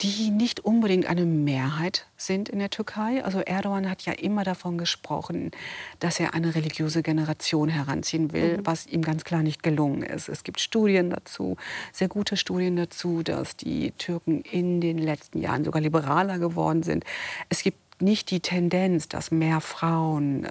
die 0.00 0.30
nicht 0.30 0.60
unbedingt 0.60 1.06
eine 1.06 1.24
Mehrheit 1.24 2.06
sind 2.16 2.48
in 2.48 2.58
der 2.58 2.70
Türkei. 2.70 3.24
Also 3.24 3.40
Erdogan 3.40 3.88
hat 3.88 4.02
ja 4.02 4.12
immer 4.12 4.42
davon 4.42 4.76
gesprochen, 4.76 5.52
dass 6.00 6.18
er 6.18 6.34
eine 6.34 6.54
religiöse 6.54 7.02
Generation 7.02 7.68
heranziehen 7.68 8.32
will, 8.32 8.58
mhm. 8.58 8.66
was 8.66 8.86
ihm 8.86 9.02
ganz 9.02 9.24
klar 9.24 9.42
nicht 9.42 9.62
gelungen 9.62 10.02
ist. 10.02 10.28
Es 10.28 10.42
gibt 10.42 10.60
Studien 10.60 11.10
dazu, 11.10 11.56
sehr 11.92 12.08
gute 12.08 12.36
Studien 12.36 12.76
dazu, 12.76 13.22
dass 13.22 13.56
die 13.56 13.92
Türken 13.92 14.42
in 14.42 14.80
den 14.80 14.98
letzten 14.98 15.40
Jahren 15.40 15.64
sogar 15.64 15.80
liberaler 15.80 16.38
geworden 16.38 16.82
sind. 16.82 17.04
Es 17.48 17.62
gibt 17.62 17.78
nicht 18.02 18.30
die 18.32 18.40
Tendenz, 18.40 19.08
dass 19.08 19.30
mehr 19.30 19.60
Frauen 19.60 20.44
äh, 20.44 20.48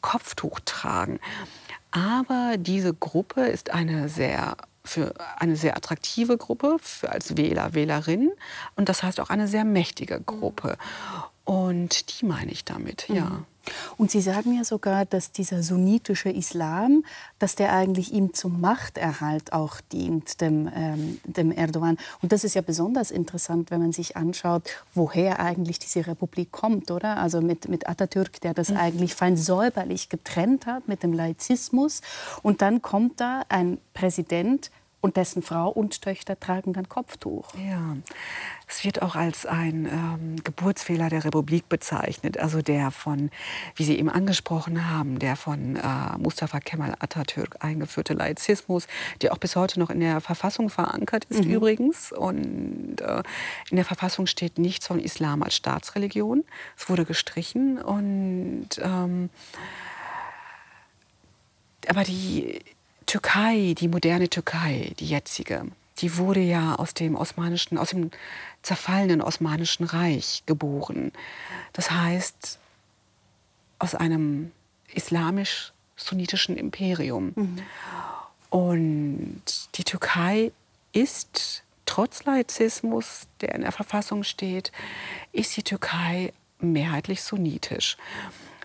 Kopftuch 0.00 0.60
tragen. 0.64 1.18
Aber 1.90 2.54
diese 2.56 2.94
Gruppe 2.94 3.42
ist 3.42 3.70
eine 3.70 4.08
sehr 4.08 4.56
für 4.90 5.14
eine 5.38 5.56
sehr 5.56 5.76
attraktive 5.76 6.36
Gruppe, 6.36 6.76
für 6.80 7.10
als 7.10 7.36
Wähler, 7.36 7.74
Wählerin. 7.74 8.32
Und 8.76 8.88
das 8.88 9.02
heißt 9.02 9.20
auch 9.20 9.30
eine 9.30 9.48
sehr 9.48 9.64
mächtige 9.64 10.20
Gruppe. 10.20 10.76
Und 11.44 12.20
die 12.20 12.26
meine 12.26 12.50
ich 12.50 12.64
damit, 12.64 13.08
ja. 13.08 13.24
Mhm. 13.24 13.46
Und 13.96 14.10
Sie 14.10 14.20
sagen 14.20 14.54
ja 14.54 14.64
sogar, 14.64 15.04
dass 15.04 15.32
dieser 15.32 15.62
sunnitische 15.62 16.30
Islam, 16.30 17.04
dass 17.38 17.54
der 17.56 17.72
eigentlich 17.72 18.12
ihm 18.12 18.32
zum 18.34 18.60
Machterhalt 18.60 19.52
auch 19.52 19.80
dient, 19.92 20.40
dem, 20.40 20.70
ähm, 20.74 21.20
dem 21.24 21.52
Erdogan. 21.52 21.98
Und 22.22 22.32
das 22.32 22.44
ist 22.44 22.54
ja 22.54 22.62
besonders 22.62 23.10
interessant, 23.10 23.70
wenn 23.70 23.80
man 23.80 23.92
sich 23.92 24.16
anschaut, 24.16 24.62
woher 24.94 25.40
eigentlich 25.40 25.78
diese 25.78 26.06
Republik 26.06 26.52
kommt, 26.52 26.90
oder? 26.90 27.18
Also 27.18 27.40
mit, 27.40 27.68
mit 27.68 27.88
Atatürk, 27.88 28.40
der 28.40 28.54
das 28.54 28.70
mhm. 28.70 28.78
eigentlich 28.78 29.14
fein 29.14 29.36
säuberlich 29.36 30.08
getrennt 30.08 30.66
hat 30.66 30.88
mit 30.88 31.02
dem 31.02 31.12
Laizismus. 31.12 32.00
Und 32.42 32.62
dann 32.62 32.82
kommt 32.82 33.20
da 33.20 33.42
ein 33.48 33.78
Präsident, 33.92 34.70
und 35.00 35.16
dessen 35.16 35.42
Frau 35.42 35.68
und 35.68 36.02
Töchter 36.02 36.38
tragen 36.38 36.72
dann 36.72 36.88
Kopftuch. 36.88 37.54
Ja, 37.54 37.96
es 38.66 38.84
wird 38.84 39.02
auch 39.02 39.16
als 39.16 39.46
ein 39.46 39.86
ähm, 39.86 40.36
Geburtsfehler 40.44 41.08
der 41.08 41.24
Republik 41.24 41.68
bezeichnet, 41.68 42.38
also 42.38 42.60
der 42.60 42.90
von, 42.90 43.30
wie 43.74 43.84
Sie 43.84 43.98
eben 43.98 44.10
angesprochen 44.10 44.90
haben, 44.90 45.18
der 45.18 45.36
von 45.36 45.76
äh, 45.76 46.18
Mustafa 46.18 46.60
Kemal 46.60 46.94
Atatürk 46.98 47.56
eingeführte 47.60 48.14
Laizismus, 48.14 48.86
der 49.22 49.32
auch 49.32 49.38
bis 49.38 49.56
heute 49.56 49.80
noch 49.80 49.90
in 49.90 50.00
der 50.00 50.20
Verfassung 50.20 50.68
verankert 50.68 51.24
ist 51.26 51.44
mhm. 51.44 51.50
übrigens. 51.50 52.12
Und 52.12 53.00
äh, 53.00 53.22
in 53.70 53.76
der 53.76 53.84
Verfassung 53.84 54.26
steht 54.26 54.58
nichts 54.58 54.86
von 54.86 55.00
Islam 55.00 55.42
als 55.42 55.56
Staatsreligion. 55.56 56.44
Es 56.76 56.88
wurde 56.88 57.04
gestrichen 57.04 57.78
und 57.78 58.68
ähm, 58.82 59.30
aber 61.88 62.04
die 62.04 62.60
Türkei, 63.10 63.74
die 63.76 63.88
moderne 63.88 64.28
Türkei, 64.28 64.92
die 65.00 65.06
jetzige, 65.06 65.66
die 65.98 66.16
wurde 66.16 66.38
ja 66.38 66.76
aus 66.76 66.94
dem 66.94 67.16
osmanischen, 67.16 67.76
aus 67.76 67.90
dem 67.90 68.12
zerfallenen 68.62 69.20
osmanischen 69.20 69.82
Reich 69.82 70.44
geboren. 70.46 71.10
Das 71.72 71.90
heißt, 71.90 72.60
aus 73.80 73.96
einem 73.96 74.52
islamisch-sunnitischen 74.94 76.56
Imperium. 76.56 77.32
Mhm. 77.34 77.58
Und 78.48 79.42
die 79.74 79.82
Türkei 79.82 80.52
ist 80.92 81.64
trotz 81.86 82.22
Laizismus, 82.26 83.26
der 83.40 83.56
in 83.56 83.62
der 83.62 83.72
Verfassung 83.72 84.22
steht, 84.22 84.70
ist 85.32 85.56
die 85.56 85.64
Türkei 85.64 86.32
mehrheitlich 86.60 87.24
sunnitisch. 87.24 87.96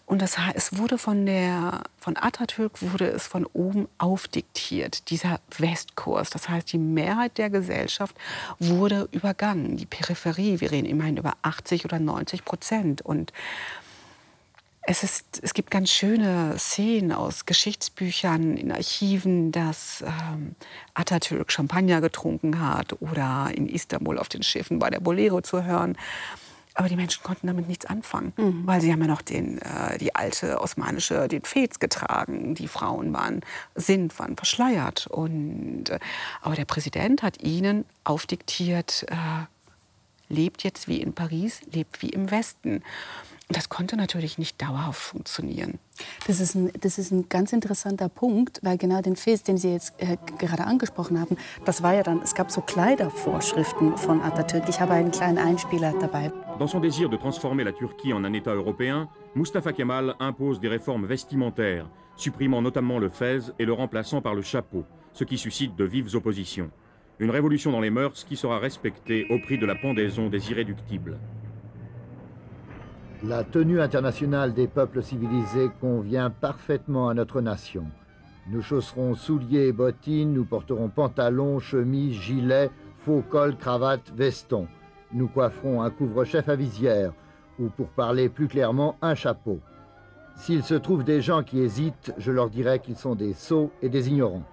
Und 0.06 0.22
das 0.22 0.38
es 0.54 0.78
wurde 0.78 1.00
von, 1.00 1.26
der, 1.26 1.82
von 1.98 2.16
Atatürk 2.16 2.82
wurde 2.82 3.08
es 3.08 3.26
von 3.26 3.46
oben 3.46 3.88
aufdiktiert, 3.98 5.10
dieser 5.10 5.40
Westkurs. 5.58 6.30
Das 6.30 6.48
heißt, 6.48 6.72
die 6.74 6.78
Mehrheit 6.78 7.40
der 7.40 7.50
Gesellschaft 7.50 8.16
wurde 8.60 9.10
übergangen. 9.12 9.78
Die 9.78 9.88
Peripherie, 9.88 10.62
wir 10.62 10.72
reden 10.72 10.86
immerhin 10.86 11.18
über 11.18 11.34
80 11.42 11.86
oder 11.86 11.98
90 11.98 12.46
Prozent. 12.46 13.02
Und 13.02 13.34
es, 14.84 15.02
ist, 15.02 15.40
es 15.42 15.56
gibt 15.56 15.72
ganz 15.72 15.90
schöne 15.90 16.56
Szenen 16.60 17.12
aus 17.12 17.48
Geschichtsbüchern, 17.48 18.58
in 18.58 18.72
Archiven, 18.72 19.52
dass 19.52 20.04
ähm, 20.04 20.56
Atatürk 20.94 21.52
Champagner 21.52 22.02
getrunken 22.02 22.60
hat 22.60 23.02
oder 23.02 23.50
in 23.56 23.68
Istanbul 23.68 24.20
auf 24.20 24.30
den 24.30 24.44
Schiffen 24.44 24.78
bei 24.78 24.92
der 24.92 25.00
Bolero 25.00 25.42
zu 25.42 25.64
hören. 25.64 25.98
Aber 26.76 26.90
die 26.90 26.98
Menschen 26.98 27.24
konnten 27.24 27.48
damit 27.48 27.68
nichts 27.68 27.86
anfangen, 27.86 28.34
mhm. 28.36 28.68
weil 28.68 28.82
sie 28.82 28.92
haben 28.92 29.02
ja 29.02 29.08
noch 29.08 29.22
den, 29.22 29.60
äh, 29.60 29.98
die 29.98 30.14
alte 30.14 30.62
osmanische, 30.62 31.28
den 31.30 31.44
Fez 31.44 31.80
getragen. 31.80 32.54
Die 32.54 32.68
Frauen 32.68 33.14
waren, 33.14 33.42
sind, 33.76 34.18
waren 34.20 34.36
verschleiert. 34.36 35.08
Und, 35.08 35.90
äh, 35.90 36.00
aber 36.42 36.56
der 36.56 36.66
Präsident 36.66 37.24
hat 37.24 37.42
ihnen 37.42 37.86
aufdiktiert, 38.04 39.06
äh, 39.10 39.46
lebt 40.28 40.64
jetzt 40.64 40.88
wie 40.90 41.02
in 41.02 41.14
Paris, 41.14 41.62
lebt 41.72 42.02
wie 42.02 42.10
im 42.10 42.30
Westen. 42.30 42.84
Das 43.50 43.70
konnte 43.70 43.96
natürlich 43.96 44.40
nicht 44.40 44.60
dauerhaft 44.60 45.00
funktionieren. 45.00 45.78
Das 46.26 46.40
ist, 46.40 46.56
ein, 46.56 46.72
das 46.82 46.98
ist 46.98 47.12
ein 47.12 47.30
ganz 47.30 47.54
interessanter 47.54 48.10
Punkt, 48.10 48.60
weil 48.64 48.78
genau 48.78 49.02
den 49.02 49.16
Fest, 49.16 49.48
den 49.48 49.58
Sie 49.58 49.72
jetzt 49.72 49.94
äh, 50.00 50.18
gerade 50.40 50.66
angesprochen 50.66 51.20
haben, 51.20 51.38
das 51.64 51.84
war 51.84 51.94
ja 51.94 52.02
dann, 52.02 52.22
es 52.24 52.34
gab 52.34 52.50
so 52.50 52.62
Kleidervorschriften 52.62 53.98
von 53.98 54.22
Atatürk. 54.22 54.68
Ich 54.68 54.80
habe 54.80 54.94
einen 54.94 55.12
kleinen 55.12 55.38
Einspieler 55.38 55.94
dabei. 56.00 56.32
Dans 56.58 56.72
son 56.72 56.82
désir 56.82 57.08
de 57.08 57.18
transformer 57.18 57.64
la 57.66 57.72
Turquie 57.72 58.14
en 58.14 58.26
un 58.26 58.34
État 58.34 58.56
européen, 58.56 59.08
Mustafa 59.36 59.74
Kemal 59.74 60.16
impose 60.20 60.60
des 60.60 60.70
réformes 60.70 61.06
vestimentaires, 61.06 61.88
supprimant 62.16 62.64
notamment 62.64 62.98
le 62.98 63.10
fez 63.10 63.52
et 63.60 63.66
le 63.66 63.74
remplaçant 63.74 64.22
par 64.22 64.34
le 64.34 64.42
chapeau, 64.42 64.86
ce 65.14 65.24
qui 65.24 65.38
suscite 65.38 65.76
de 65.76 65.84
vives 65.84 66.16
oppositions. 66.16 66.72
Une 67.20 67.30
révolution 67.30 67.72
dans 67.72 67.82
les 67.82 67.92
mœurs 67.92 68.26
qui 68.26 68.38
sera 68.38 68.58
respectée 68.58 69.28
au 69.30 69.38
prix 69.40 69.60
de 69.60 69.66
la 69.66 69.76
pendaison 69.76 70.30
des 70.30 70.50
irréductibles. 70.50 71.20
La 73.24 73.44
tenue 73.44 73.82
internationale 73.82 74.54
des 74.54 74.68
peuples 74.68 75.02
civilisés 75.02 75.72
convient 75.80 76.30
parfaitement 76.30 77.08
à 77.08 77.14
notre 77.14 77.40
nation. 77.40 77.86
Nous 78.52 78.62
chausserons 78.62 79.16
souliers 79.16 79.68
et 79.68 79.72
bottines, 79.72 80.34
nous 80.34 80.44
porterons 80.44 80.90
pantalons, 80.90 81.60
chemises, 81.60 82.20
gilets, 82.20 82.70
faux 83.00 83.24
cols, 83.28 83.56
cravates, 83.56 84.12
vestons. 84.16 84.68
Nous 85.14 85.28
coifferons 85.28 85.82
un 85.82 85.90
couvre-chef 85.90 86.50
à 86.50 86.56
visière, 86.56 87.14
ou 87.58 87.70
pour 87.70 87.88
parler 87.88 88.28
plus 88.28 88.48
clairement, 88.48 88.98
un 89.02 89.16
chapeau. 89.16 89.60
S'il 90.36 90.62
se 90.62 90.76
trouve 90.76 91.04
des 91.06 91.22
gens 91.22 91.42
qui 91.42 91.60
hésitent, 91.60 92.14
je 92.18 92.32
leur 92.32 92.50
dirai 92.50 92.80
qu'ils 92.80 92.98
sont 92.98 93.16
des 93.16 93.34
sots 93.34 93.72
et 93.82 93.90
des 93.90 94.10
ignorants. 94.10 94.44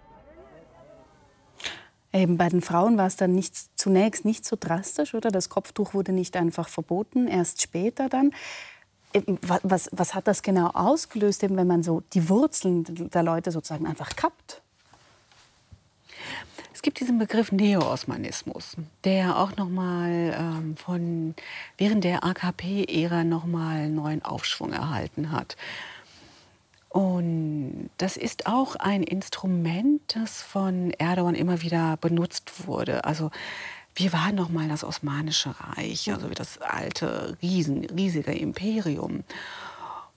Eben 2.12 2.36
bei 2.36 2.48
den 2.48 2.60
Frauen 2.60 2.98
war 2.98 3.06
es 3.06 3.16
dann 3.16 3.34
nicht, 3.34 3.54
zunächst 3.78 4.24
nicht 4.24 4.44
so 4.44 4.56
drastisch, 4.58 5.14
oder? 5.14 5.30
Das 5.30 5.48
Kopftuch 5.48 5.94
wurde 5.94 6.12
nicht 6.12 6.36
einfach 6.36 6.68
verboten, 6.68 7.26
erst 7.26 7.62
später 7.62 8.08
dann. 8.08 8.32
Was, 9.42 9.88
was 9.92 10.14
hat 10.14 10.26
das 10.26 10.42
genau 10.42 10.68
ausgelöst, 10.68 11.42
eben, 11.42 11.56
wenn 11.56 11.66
man 11.66 11.82
so 11.82 12.02
die 12.12 12.28
Wurzeln 12.28 13.10
der 13.10 13.22
Leute 13.22 13.50
sozusagen 13.50 13.86
einfach 13.86 14.16
kappt? 14.16 14.62
Es 16.74 16.80
gibt 16.82 16.98
diesen 17.00 17.18
Begriff 17.18 17.52
Neo-Osmanismus, 17.52 18.76
der 19.04 19.38
auch 19.38 19.56
noch 19.56 19.68
mal 19.68 20.34
ähm, 20.36 20.76
von 20.76 21.34
während 21.76 22.04
der 22.04 22.24
AKP-Ära 22.24 23.24
noch 23.24 23.44
mal 23.44 23.88
neuen 23.88 24.24
Aufschwung 24.24 24.72
erhalten 24.72 25.30
hat. 25.30 25.56
Und 26.92 27.88
das 27.96 28.18
ist 28.18 28.46
auch 28.46 28.76
ein 28.76 29.02
Instrument, 29.02 30.02
das 30.14 30.42
von 30.42 30.90
Erdogan 30.90 31.34
immer 31.34 31.62
wieder 31.62 31.96
benutzt 31.96 32.66
wurde. 32.66 33.06
Also 33.06 33.30
wir 33.94 34.12
waren 34.12 34.34
noch 34.34 34.50
mal 34.50 34.68
das 34.68 34.84
Osmanische 34.84 35.54
Reich, 35.58 36.12
also 36.12 36.28
das 36.28 36.58
alte, 36.58 37.38
riesen, 37.40 37.86
riesige 37.86 38.32
Imperium. 38.32 39.24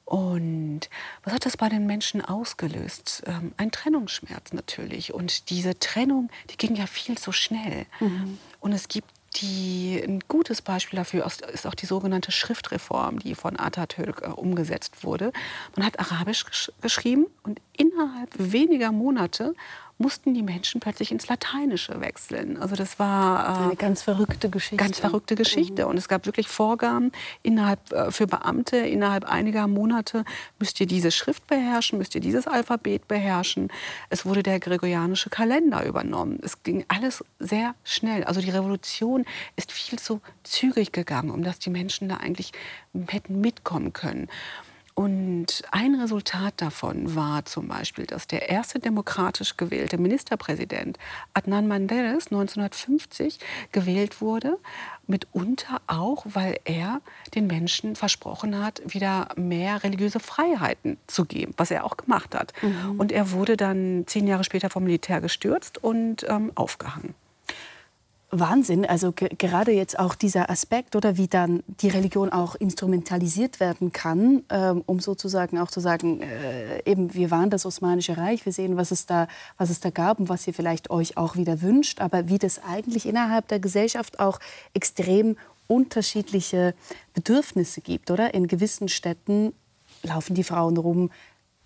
Und 0.03 0.81
was 1.23 1.33
hat 1.33 1.45
das 1.45 1.55
bei 1.55 1.69
den 1.69 1.85
Menschen 1.87 2.23
ausgelöst? 2.23 3.23
Ähm, 3.25 3.53
ein 3.55 3.71
Trennungsschmerz 3.71 4.51
natürlich. 4.51 5.13
Und 5.13 5.49
diese 5.49 5.79
Trennung, 5.79 6.29
die 6.49 6.57
ging 6.57 6.75
ja 6.75 6.87
viel 6.87 7.17
zu 7.17 7.31
schnell. 7.31 7.85
Mhm. 8.01 8.37
Und 8.59 8.73
es 8.73 8.89
gibt 8.89 9.09
die, 9.41 10.01
ein 10.05 10.19
gutes 10.27 10.61
Beispiel 10.61 10.97
dafür 10.97 11.25
ist 11.53 11.67
auch 11.67 11.75
die 11.75 11.85
sogenannte 11.85 12.31
Schriftreform, 12.31 13.19
die 13.19 13.35
von 13.35 13.59
Atatürk 13.59 14.21
äh, 14.21 14.27
umgesetzt 14.27 15.03
wurde. 15.03 15.31
Man 15.75 15.85
hat 15.85 15.99
Arabisch 15.99 16.45
gesch 16.45 16.71
geschrieben 16.81 17.27
und 17.43 17.59
innerhalb 17.77 18.29
weniger 18.37 18.91
Monate 18.91 19.53
mussten 19.97 20.33
die 20.33 20.43
Menschen 20.43 20.81
plötzlich 20.81 21.11
ins 21.11 21.27
Lateinische 21.27 22.01
wechseln. 22.01 22.57
Also 22.61 22.75
das 22.75 22.99
war 22.99 23.61
äh, 23.61 23.63
eine 23.63 23.75
ganz 23.75 24.01
verrückte 24.01 24.49
Geschichte. 24.49 24.75
Ganz 24.75 24.99
verrückte 24.99 25.35
Geschichte. 25.35 25.83
Mhm. 25.83 25.91
Und 25.91 25.97
es 25.97 26.09
gab 26.09 26.25
wirklich 26.25 26.47
Vorgaben 26.47 27.11
innerhalb 27.43 27.91
äh, 27.93 28.11
für 28.11 28.27
Beamte 28.27 28.77
innerhalb 28.77 29.25
einiger 29.25 29.67
Monate 29.67 30.25
müsst 30.59 30.79
ihr 30.81 30.87
diese 30.87 31.11
Schrift 31.11 31.47
beherrschen, 31.47 31.97
müsst 31.97 32.13
ihr 32.13 32.21
dieses 32.21 32.45
Alphabet 32.45 33.07
beherrschen. 33.07 33.69
Es 34.09 34.25
wurde 34.25 34.43
der 34.43 34.59
gregorianische 34.59 35.29
Kalender 35.29 35.85
übernommen. 35.85 36.39
Es 36.43 36.63
ging 36.63 36.83
alles 36.89 37.23
sehr 37.39 37.73
schnell. 37.83 38.25
Also 38.25 38.41
die 38.41 38.49
Revolution 38.49 39.25
ist 39.55 39.71
viel 39.71 39.97
zu 39.97 40.19
zügig 40.43 40.91
gegangen, 40.91 41.31
um 41.31 41.43
dass 41.43 41.59
die 41.59 41.69
Menschen 41.69 42.09
da 42.09 42.17
eigentlich 42.17 42.51
hätten 43.07 43.39
mitkommen 43.39 43.93
können. 43.93 44.27
Und 44.95 45.61
ein 45.71 45.95
Resultat 45.95 46.53
davon 46.55 47.15
war 47.15 47.43
zum 47.43 47.67
Beispiel, 47.67 48.05
dass 48.05 48.27
der 48.27 48.47
erste 48.47 48.79
demokratisch 48.79 49.57
gewählte 49.57 49.97
Ministerpräsident 49.97 50.97
Adnan 51.33 51.67
Menderes 51.67 52.27
1950 52.27 53.39
gewählt 53.73 54.21
wurde, 54.21 54.57
mitunter 55.05 55.81
auch, 55.87 56.25
weil 56.29 56.59
er 56.63 57.01
den 57.35 57.47
Menschen 57.47 57.97
versprochen 57.97 58.63
hat, 58.63 58.81
wieder 58.85 59.27
mehr 59.35 59.83
religiöse 59.83 60.21
Freiheiten 60.21 60.97
zu 61.07 61.25
geben, 61.25 61.53
was 61.57 61.71
er 61.71 61.83
auch 61.83 61.97
gemacht 61.97 62.33
hat. 62.33 62.53
Mhm. 62.61 62.97
Und 62.97 63.11
er 63.11 63.31
wurde 63.31 63.57
dann 63.57 64.05
zehn 64.07 64.27
Jahre 64.27 64.45
später 64.45 64.69
vom 64.69 64.85
Militär 64.85 65.19
gestürzt 65.19 65.83
und 65.83 66.25
ähm, 66.29 66.53
aufgehangen. 66.55 67.15
Wahnsinn. 68.31 68.85
Also 68.85 69.13
gerade 69.13 69.71
jetzt 69.71 69.99
auch 69.99 70.15
dieser 70.15 70.49
Aspekt 70.49 70.95
oder 70.95 71.17
wie 71.17 71.27
dann 71.27 71.63
die 71.67 71.89
Religion 71.89 72.29
auch 72.29 72.55
instrumentalisiert 72.55 73.59
werden 73.59 73.91
kann, 73.91 74.43
ähm, 74.49 74.83
um 74.85 74.99
sozusagen 74.99 75.59
auch 75.59 75.69
zu 75.69 75.79
sagen, 75.79 76.21
äh, 76.21 76.81
eben 76.89 77.13
wir 77.13 77.31
waren 77.31 77.49
das 77.49 77.65
Osmanische 77.65 78.17
Reich, 78.17 78.45
wir 78.45 78.53
sehen, 78.53 78.77
was 78.77 78.91
es 78.91 79.05
da, 79.05 79.27
was 79.57 79.69
es 79.69 79.79
da 79.79 79.89
gab 79.89 80.19
und 80.19 80.29
was 80.29 80.47
ihr 80.47 80.53
vielleicht 80.53 80.89
euch 80.89 81.17
auch 81.17 81.35
wieder 81.35 81.61
wünscht, 81.61 82.01
aber 82.01 82.27
wie 82.27 82.39
das 82.39 82.61
eigentlich 82.63 83.05
innerhalb 83.05 83.47
der 83.47 83.59
Gesellschaft 83.59 84.19
auch 84.19 84.39
extrem 84.73 85.37
unterschiedliche 85.67 86.73
Bedürfnisse 87.13 87.81
gibt, 87.81 88.11
oder? 88.11 88.33
In 88.33 88.47
gewissen 88.47 88.87
Städten 88.87 89.53
laufen 90.03 90.35
die 90.35 90.43
Frauen 90.43 90.77
rum 90.77 91.09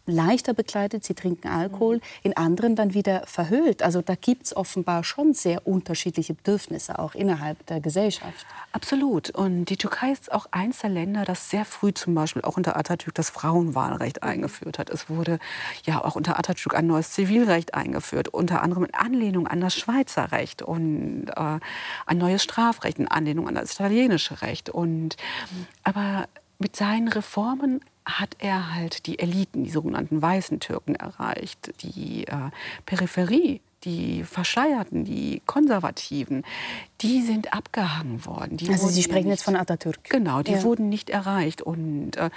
leichter 0.10 0.54
bekleidet, 0.54 1.04
sie 1.04 1.14
trinken 1.14 1.48
Alkohol, 1.48 1.98
mhm. 1.98 2.02
in 2.24 2.38
anderen 2.38 2.76
dann 2.76 2.94
wieder 2.94 3.24
verhüllt. 3.26 3.84
Also 3.84 4.02
da 4.02 4.16
gibt 4.16 4.46
es 4.46 4.56
offenbar 4.56 5.04
schon 5.04 5.34
sehr 5.34 5.66
unterschiedliche 5.68 6.34
Bedürfnisse 6.34 7.00
auch 7.00 7.16
innerhalb 7.16 7.66
der 7.68 7.80
Gesellschaft. 7.80 8.46
Absolut. 8.72 9.30
Und 9.32 9.66
die 9.66 9.78
Türkei 9.78 10.12
ist 10.12 10.32
auch 10.32 10.48
eins 10.52 10.80
der 10.80 10.90
Länder, 10.90 11.26
das 11.26 11.50
sehr 11.50 11.66
früh 11.66 11.94
zum 11.94 12.16
Beispiel 12.16 12.42
auch 12.44 12.58
unter 12.58 12.78
Atatürk 12.78 13.16
das 13.16 13.30
Frauenwahlrecht 13.30 14.22
mhm. 14.22 14.30
eingeführt 14.30 14.80
hat. 14.80 14.90
Es 14.90 15.10
wurde 15.10 15.40
ja 15.86 16.04
auch 16.04 16.16
unter 16.16 16.38
Atatürk 16.38 16.76
ein 16.76 16.88
neues 16.88 17.12
Zivilrecht 17.12 17.74
eingeführt, 17.74 18.28
unter 18.30 18.62
anderem 18.62 18.86
in 18.86 18.94
Anlehnung 18.94 19.48
an 19.48 19.62
das 19.62 19.76
Schweizer 19.76 20.32
Recht 20.32 20.62
und 20.62 21.28
äh, 21.36 21.60
ein 22.06 22.18
neues 22.18 22.44
Strafrecht 22.44 23.00
in 23.00 23.08
Anlehnung 23.08 23.48
an 23.48 23.56
das 23.56 23.74
italienische 23.74 24.42
Recht. 24.42 24.70
Und, 24.70 25.18
aber 25.84 26.28
mit 26.60 26.76
seinen 26.76 27.08
Reformen 27.08 27.82
hat 28.10 28.36
er 28.40 28.74
halt 28.74 29.06
die 29.06 29.20
Eliten, 29.20 29.64
die 29.64 29.70
sogenannten 29.70 30.22
weißen 30.22 30.60
Türken 30.60 30.96
erreicht, 30.96 31.74
die 31.82 32.26
äh, 32.28 32.50
Peripherie 32.86 33.62
die 33.86 34.24
Verschleierten, 34.24 35.06
die 35.06 35.42
Konservativen, 35.46 36.44
die 37.02 37.22
sind 37.22 37.54
abgehangen 37.54 38.26
worden. 38.26 38.58
Die 38.58 38.70
also 38.70 38.88
Sie 38.88 39.04
sprechen 39.04 39.28
nicht, 39.28 39.38
jetzt 39.38 39.44
von 39.44 39.56
Atatürk. 39.56 40.04
Genau, 40.04 40.42
die 40.42 40.52
ja. 40.52 40.64
wurden 40.64 40.90
nicht 40.90 41.10
erreicht. 41.10 41.62
Und, 41.62 42.18
äh, 42.18 42.30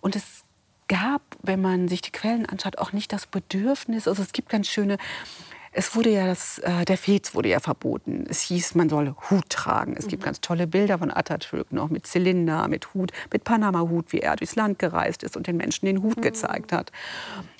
und 0.00 0.16
es 0.16 0.42
gab, 0.88 1.22
wenn 1.42 1.60
man 1.60 1.86
sich 1.88 2.00
die 2.00 2.10
Quellen 2.10 2.46
anschaut, 2.46 2.78
auch 2.78 2.92
nicht 2.92 3.12
das 3.12 3.26
Bedürfnis, 3.26 4.08
also 4.08 4.22
es 4.22 4.32
gibt 4.32 4.48
ganz 4.48 4.68
schöne 4.68 4.96
es 5.72 5.94
wurde 5.94 6.10
ja 6.10 6.26
das, 6.26 6.58
äh, 6.58 6.84
der 6.84 6.96
Fez 6.96 7.34
wurde 7.34 7.50
ja 7.50 7.60
verboten. 7.60 8.24
Es 8.28 8.40
hieß, 8.42 8.74
man 8.74 8.88
solle 8.88 9.14
Hut 9.30 9.48
tragen. 9.50 9.94
Es 9.96 10.06
mhm. 10.06 10.10
gibt 10.10 10.24
ganz 10.24 10.40
tolle 10.40 10.66
Bilder 10.66 10.98
von 10.98 11.10
Atatürk 11.10 11.72
noch 11.72 11.90
mit 11.90 12.06
Zylinder, 12.06 12.68
mit 12.68 12.94
Hut, 12.94 13.12
mit 13.32 13.44
Panama-Hut, 13.44 14.12
wie 14.12 14.20
er 14.20 14.36
durchs 14.36 14.56
Land 14.56 14.78
gereist 14.78 15.22
ist 15.22 15.36
und 15.36 15.46
den 15.46 15.56
Menschen 15.56 15.86
den 15.86 16.02
Hut 16.02 16.18
mhm. 16.18 16.22
gezeigt 16.22 16.72
hat. 16.72 16.92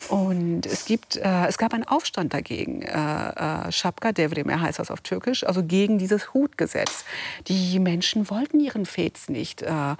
Und 0.08 0.66
es 0.66 0.84
gibt, 0.84 1.16
äh, 1.16 1.46
es 1.46 1.58
gab 1.58 1.74
einen 1.74 1.84
Aufstand 1.84 2.32
dagegen. 2.32 2.82
Äh, 2.82 3.66
äh, 3.68 3.72
Schapka 3.72 4.12
Devrimir 4.12 4.60
heißt 4.60 4.78
das 4.78 4.90
auf 4.90 5.00
Türkisch, 5.00 5.44
also 5.44 5.62
gegen 5.62 5.98
dieses 5.98 6.32
Hutgesetz. 6.34 7.04
Die 7.46 7.78
Menschen 7.78 8.30
wollten 8.30 8.60
ihren 8.60 8.86
Fez 8.86 9.28
nicht 9.28 9.62
äh, 9.62 9.68
äh, 9.72 9.96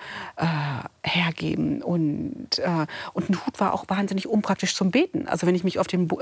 hergeben 1.03 1.83
und, 1.83 2.59
äh, 2.59 2.87
und 3.12 3.31
ein 3.31 3.47
Hut 3.47 3.61
war 3.61 3.75
auch 3.75 3.85
wahnsinnig 3.88 4.27
unpraktisch 4.27 4.75
zum 4.75 4.90
Beten. 4.90 5.29
Also 5.29 5.47
wenn 5.47 5.55
ich 5.55 5.64
mich 5.64 5.79
auf 5.79 5.87
den 5.87 6.09
Bo 6.09 6.18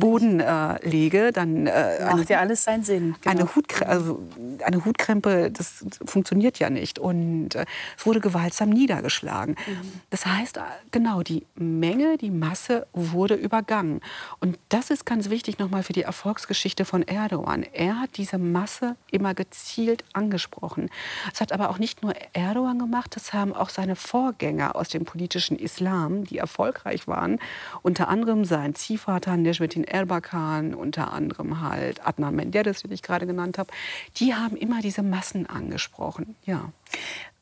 Boden 0.00 0.42
lege 0.82 0.95
lege, 0.96 1.32
dann 1.32 1.66
äh, 1.66 2.04
macht 2.04 2.30
ja 2.30 2.40
alles 2.40 2.64
seinen 2.64 2.82
Sinn. 2.82 3.14
Genau. 3.20 3.30
Eine, 3.30 3.54
Hutkrempe, 3.54 3.88
also 3.88 4.22
eine 4.64 4.84
Hutkrempe, 4.84 5.50
das 5.50 5.84
funktioniert 6.04 6.58
ja 6.58 6.70
nicht. 6.70 6.98
Und 6.98 7.54
äh, 7.54 7.64
es 7.98 8.06
wurde 8.06 8.20
gewaltsam 8.20 8.70
niedergeschlagen. 8.70 9.56
Mhm. 9.66 9.92
Das 10.10 10.26
heißt, 10.26 10.60
genau, 10.90 11.22
die 11.22 11.46
Menge, 11.54 12.16
die 12.16 12.30
Masse 12.30 12.86
wurde 12.92 13.34
übergangen. 13.34 14.00
Und 14.40 14.58
das 14.68 14.90
ist 14.90 15.04
ganz 15.06 15.30
wichtig 15.30 15.58
nochmal 15.58 15.82
für 15.82 15.92
die 15.92 16.02
Erfolgsgeschichte 16.02 16.84
von 16.84 17.02
Erdogan. 17.02 17.64
Er 17.72 18.00
hat 18.00 18.16
diese 18.16 18.38
Masse 18.38 18.96
immer 19.10 19.34
gezielt 19.34 20.04
angesprochen. 20.12 20.88
Das 21.30 21.40
hat 21.40 21.52
aber 21.52 21.70
auch 21.70 21.78
nicht 21.78 22.02
nur 22.02 22.14
Erdogan 22.32 22.78
gemacht, 22.78 23.14
das 23.16 23.32
haben 23.32 23.52
auch 23.52 23.68
seine 23.68 23.96
Vorgänger 23.96 24.76
aus 24.76 24.88
dem 24.88 25.04
politischen 25.04 25.58
Islam, 25.58 26.24
die 26.24 26.38
erfolgreich 26.38 27.06
waren. 27.06 27.38
Unter 27.82 28.08
anderem 28.08 28.44
sein 28.44 28.74
Ziehvater 28.74 29.36
Necmettin 29.36 29.84
Erbakan 29.84 30.74
unter 30.86 31.12
anderem 31.12 31.60
halt 31.60 32.06
Adnan 32.06 32.34
Menderes, 32.34 32.82
den 32.82 32.92
ich 32.92 33.02
gerade 33.02 33.26
genannt 33.26 33.58
habe, 33.58 33.70
die 34.16 34.34
haben 34.34 34.56
immer 34.56 34.80
diese 34.80 35.02
Massen 35.02 35.46
angesprochen. 35.46 36.36
Ja. 36.44 36.70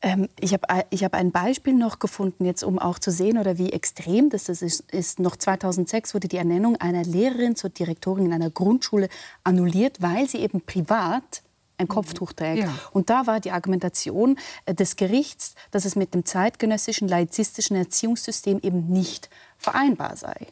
Ähm, 0.01 0.27
ich 0.39 0.53
habe 0.53 0.85
ich 0.89 1.03
hab 1.03 1.13
ein 1.13 1.31
Beispiel 1.31 1.73
noch 1.73 1.99
gefunden, 1.99 2.45
jetzt 2.45 2.63
um 2.63 2.79
auch 2.79 2.99
zu 2.99 3.11
sehen, 3.11 3.37
oder 3.37 3.57
wie 3.57 3.71
extrem 3.71 4.29
das 4.29 4.49
ist, 4.49 4.61
ist. 4.91 5.19
Noch 5.19 5.35
2006 5.35 6.13
wurde 6.13 6.27
die 6.27 6.37
Ernennung 6.37 6.75
einer 6.77 7.03
Lehrerin 7.03 7.55
zur 7.55 7.69
Direktorin 7.69 8.25
in 8.25 8.33
einer 8.33 8.49
Grundschule 8.49 9.09
annulliert, 9.43 10.01
weil 10.01 10.27
sie 10.27 10.39
eben 10.39 10.61
privat 10.61 11.43
ein 11.77 11.87
Kopftuch 11.87 12.33
trägt. 12.33 12.63
Ja. 12.63 12.73
Und 12.93 13.09
da 13.09 13.27
war 13.27 13.39
die 13.39 13.51
Argumentation 13.51 14.37
äh, 14.65 14.73
des 14.73 14.95
Gerichts, 14.95 15.55
dass 15.71 15.85
es 15.85 15.95
mit 15.95 16.13
dem 16.13 16.25
zeitgenössischen 16.25 17.07
laizistischen 17.07 17.75
Erziehungssystem 17.75 18.59
eben 18.61 18.87
nicht 18.87 19.29
vereinbar 19.57 20.15
sei. 20.15 20.47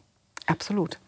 Absolut. 0.45 0.99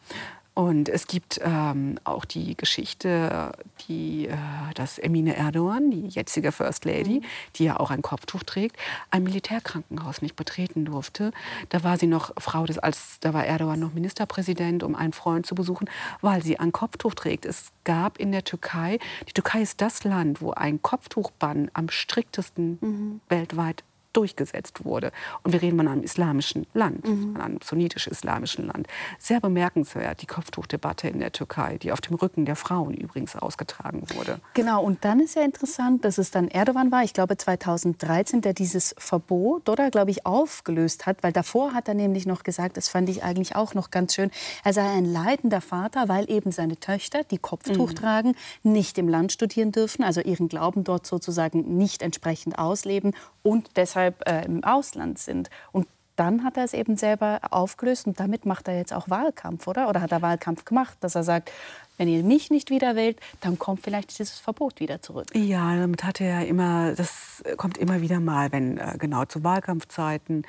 Und 0.55 0.87
es 0.87 1.07
gibt 1.07 1.41
ähm, 1.43 1.99
auch 2.05 2.23
die 2.23 2.55
Geschichte, 2.55 3.51
die, 3.87 4.27
äh, 4.27 4.37
dass 4.73 4.97
Emine 4.97 5.35
Erdogan, 5.35 5.91
die 5.91 6.07
jetzige 6.07 6.53
First 6.53 6.85
Lady, 6.85 7.19
mhm. 7.19 7.25
die 7.57 7.65
ja 7.65 7.77
auch 7.77 7.91
ein 7.91 8.01
Kopftuch 8.01 8.43
trägt, 8.43 8.77
ein 9.11 9.23
Militärkrankenhaus 9.23 10.21
nicht 10.21 10.37
betreten 10.37 10.85
durfte. 10.85 11.31
Da 11.69 11.83
war 11.83 11.97
sie 11.97 12.07
noch 12.07 12.31
Frau 12.37 12.65
des, 12.65 12.79
als 12.79 13.19
da 13.19 13.33
war 13.33 13.45
Erdogan 13.45 13.81
noch 13.81 13.93
Ministerpräsident, 13.93 14.81
um 14.83 14.95
einen 14.95 15.11
Freund 15.11 15.45
zu 15.45 15.55
besuchen, 15.55 15.89
weil 16.21 16.41
sie 16.41 16.57
ein 16.57 16.71
Kopftuch 16.71 17.15
trägt. 17.15 17.45
Es 17.45 17.73
gab 17.83 18.17
in 18.17 18.31
der 18.31 18.45
Türkei, 18.45 18.99
die 19.27 19.33
Türkei 19.33 19.61
ist 19.61 19.81
das 19.81 20.05
Land, 20.05 20.41
wo 20.41 20.51
ein 20.51 20.81
Kopftuchbann 20.81 21.69
am 21.73 21.89
striktesten 21.89 22.77
mhm. 22.79 23.21
weltweit 23.27 23.83
durchgesetzt 24.15 24.85
wurde. 24.85 25.11
Und 25.43 25.51
wir 25.53 25.61
reden 25.61 25.77
von 25.77 25.87
einem 25.87 26.03
islamischen 26.03 26.65
Land, 26.73 27.07
mhm. 27.07 27.37
einem 27.39 27.59
sunnitisch-islamischen 27.63 28.67
Land. 28.67 28.87
Sehr 29.19 29.39
bemerkenswert 29.39 30.21
die 30.21 30.25
Kopftuchdebatte 30.25 31.07
in 31.07 31.19
der 31.19 31.31
Türkei, 31.31 31.77
die 31.77 31.91
auf 31.91 32.01
dem 32.01 32.15
Rücken 32.15 32.45
der 32.45 32.55
Frauen 32.55 32.93
übrigens 32.93 33.35
ausgetragen 33.35 34.03
wurde. 34.15 34.39
Genau, 34.53 34.83
und 34.83 35.03
dann 35.05 35.19
ist 35.19 35.35
ja 35.35 35.43
interessant, 35.43 36.05
dass 36.05 36.17
es 36.17 36.31
dann 36.31 36.47
Erdogan 36.47 36.91
war, 36.91 37.03
ich 37.03 37.13
glaube 37.13 37.37
2013, 37.37 38.41
der 38.41 38.53
dieses 38.53 38.95
Verbot, 38.97 39.69
oder 39.69 39.91
glaube 39.91 40.11
ich, 40.11 40.25
aufgelöst 40.25 41.05
hat, 41.05 41.23
weil 41.23 41.31
davor 41.31 41.73
hat 41.73 41.87
er 41.87 41.93
nämlich 41.93 42.25
noch 42.25 42.43
gesagt, 42.43 42.77
das 42.77 42.89
fand 42.89 43.09
ich 43.09 43.23
eigentlich 43.23 43.55
auch 43.55 43.73
noch 43.73 43.91
ganz 43.91 44.15
schön, 44.15 44.31
er 44.63 44.73
sei 44.73 44.87
ein 44.89 45.05
leidender 45.05 45.61
Vater, 45.61 46.07
weil 46.07 46.29
eben 46.29 46.51
seine 46.51 46.77
Töchter, 46.79 47.23
die 47.23 47.37
Kopftuch 47.37 47.89
mhm. 47.91 47.95
tragen, 47.95 48.35
nicht 48.63 48.97
im 48.97 49.09
Land 49.09 49.31
studieren 49.31 49.71
dürfen, 49.71 50.03
also 50.03 50.21
ihren 50.21 50.47
Glauben 50.47 50.83
dort 50.83 51.05
sozusagen 51.05 51.77
nicht 51.77 52.01
entsprechend 52.01 52.57
ausleben 52.57 53.13
und 53.45 53.77
deshalb 53.77 54.27
äh, 54.27 54.43
im 54.43 54.63
Ausland 54.63 55.19
sind. 55.19 55.51
Und 55.71 55.87
dann 56.15 56.43
hat 56.43 56.57
er 56.57 56.63
es 56.63 56.73
eben 56.73 56.97
selber 56.97 57.41
aufgelöst 57.51 58.07
und 58.07 58.19
damit 58.19 58.45
macht 58.45 58.67
er 58.67 58.77
jetzt 58.77 58.93
auch 58.93 59.09
Wahlkampf, 59.09 59.67
oder? 59.67 59.87
Oder 59.87 60.01
hat 60.01 60.11
er 60.11 60.21
Wahlkampf 60.21 60.65
gemacht, 60.65 60.97
dass 61.01 61.13
er 61.13 61.23
sagt, 61.23 61.51
wenn 61.97 62.07
ihr 62.07 62.23
mich 62.23 62.49
nicht 62.49 62.71
wieder 62.71 62.95
wählt, 62.95 63.19
dann 63.41 63.59
kommt 63.59 63.81
vielleicht 63.81 64.17
dieses 64.17 64.39
Verbot 64.39 64.79
wieder 64.79 65.01
zurück. 65.01 65.27
Ja, 65.33 65.75
damit 65.75 66.03
hat 66.03 66.21
er 66.21 66.47
immer, 66.47 66.93
das 66.93 67.43
kommt 67.57 67.77
immer 67.77 68.01
wieder 68.01 68.19
mal, 68.19 68.51
wenn 68.51 68.77
äh, 68.77 68.95
genau 68.97 69.25
zu 69.25 69.43
Wahlkampfzeiten. 69.43 70.47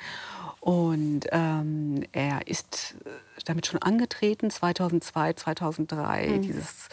Und 0.59 1.27
ähm, 1.31 2.03
er 2.13 2.47
ist 2.47 2.95
äh, 3.05 3.09
damit 3.45 3.67
schon 3.67 3.81
angetreten, 3.81 4.49
2002, 4.49 5.33
2003, 5.33 6.27
mhm. 6.27 6.41
dieses 6.41 6.89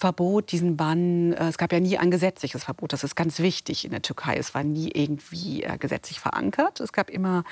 Verbot, 0.00 0.50
diesen 0.50 0.76
Bann. 0.76 1.34
Äh, 1.34 1.48
es 1.48 1.58
gab 1.58 1.72
ja 1.72 1.78
nie 1.78 1.98
ein 1.98 2.10
gesetzliches 2.10 2.64
Verbot. 2.64 2.92
Das 2.92 3.04
ist 3.04 3.14
ganz 3.14 3.38
wichtig 3.38 3.84
in 3.84 3.90
der 3.90 4.00
Türkei. 4.02 4.36
Es 4.36 4.54
war 4.54 4.64
nie 4.64 4.90
irgendwie 4.90 5.62
äh, 5.62 5.76
gesetzlich 5.76 6.18
verankert. 6.18 6.80
Es 6.80 6.92
gab 6.92 7.10
immer 7.10 7.44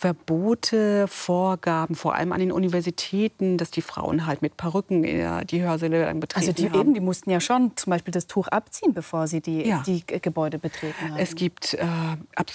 Verbote, 0.00 1.06
Vorgaben, 1.08 1.94
vor 1.94 2.14
allem 2.14 2.32
an 2.32 2.40
den 2.40 2.52
Universitäten, 2.52 3.58
dass 3.58 3.70
die 3.70 3.82
Frauen 3.82 4.24
halt 4.24 4.40
mit 4.40 4.56
Perücken 4.56 5.02
die 5.02 5.62
Hörsäle 5.62 6.06
dann 6.06 6.20
betreten 6.20 6.48
Also 6.48 6.52
die 6.52 6.70
haben. 6.70 6.80
eben, 6.80 6.94
die 6.94 7.00
mussten 7.00 7.28
ja 7.28 7.38
schon 7.38 7.72
zum 7.76 7.90
Beispiel 7.90 8.10
das 8.10 8.26
Tuch 8.26 8.48
abziehen, 8.48 8.94
bevor 8.94 9.26
sie 9.26 9.42
die, 9.42 9.68
ja. 9.68 9.82
die 9.86 10.02
Gebäude 10.06 10.58
betreten 10.58 11.10
haben. 11.10 11.18
Es 11.18 11.34
gibt, 11.34 11.74
äh, 11.74 11.84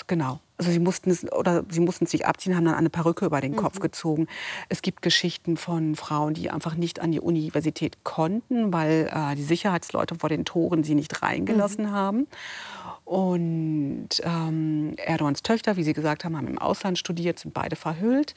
genau, 0.07 0.39
also 0.57 0.71
sie 0.71 0.79
mussten 0.79 1.11
es 1.11 1.31
oder 1.31 1.65
sie 1.69 1.81
mussten 1.81 2.07
sich 2.07 2.25
abziehen, 2.25 2.55
haben 2.55 2.65
dann 2.65 2.73
eine 2.73 2.89
Perücke 2.89 3.25
über 3.25 3.41
den 3.41 3.51
mhm. 3.51 3.57
Kopf 3.57 3.79
gezogen. 3.79 4.25
Es 4.69 4.81
gibt 4.81 5.03
Geschichten 5.03 5.55
von 5.55 5.95
Frauen, 5.95 6.33
die 6.33 6.49
einfach 6.49 6.73
nicht 6.73 6.99
an 6.99 7.11
die 7.11 7.19
Universität 7.19 8.03
konnten, 8.03 8.73
weil 8.73 9.09
äh, 9.13 9.35
die 9.35 9.43
Sicherheitsleute 9.43 10.15
vor 10.15 10.29
den 10.29 10.45
Toren 10.45 10.83
sie 10.83 10.95
nicht 10.95 11.21
reingelassen 11.21 11.85
mhm. 11.85 11.91
haben. 11.91 12.27
Und 13.05 14.09
ähm, 14.23 14.95
Erdogans 14.97 15.43
Töchter, 15.43 15.77
wie 15.77 15.83
Sie 15.83 15.93
gesagt 15.93 16.25
haben, 16.25 16.35
haben 16.35 16.47
im 16.47 16.57
Ausland 16.57 16.97
studiert, 16.97 17.37
sind 17.37 17.53
beide 17.53 17.75
verhüllt. 17.75 18.33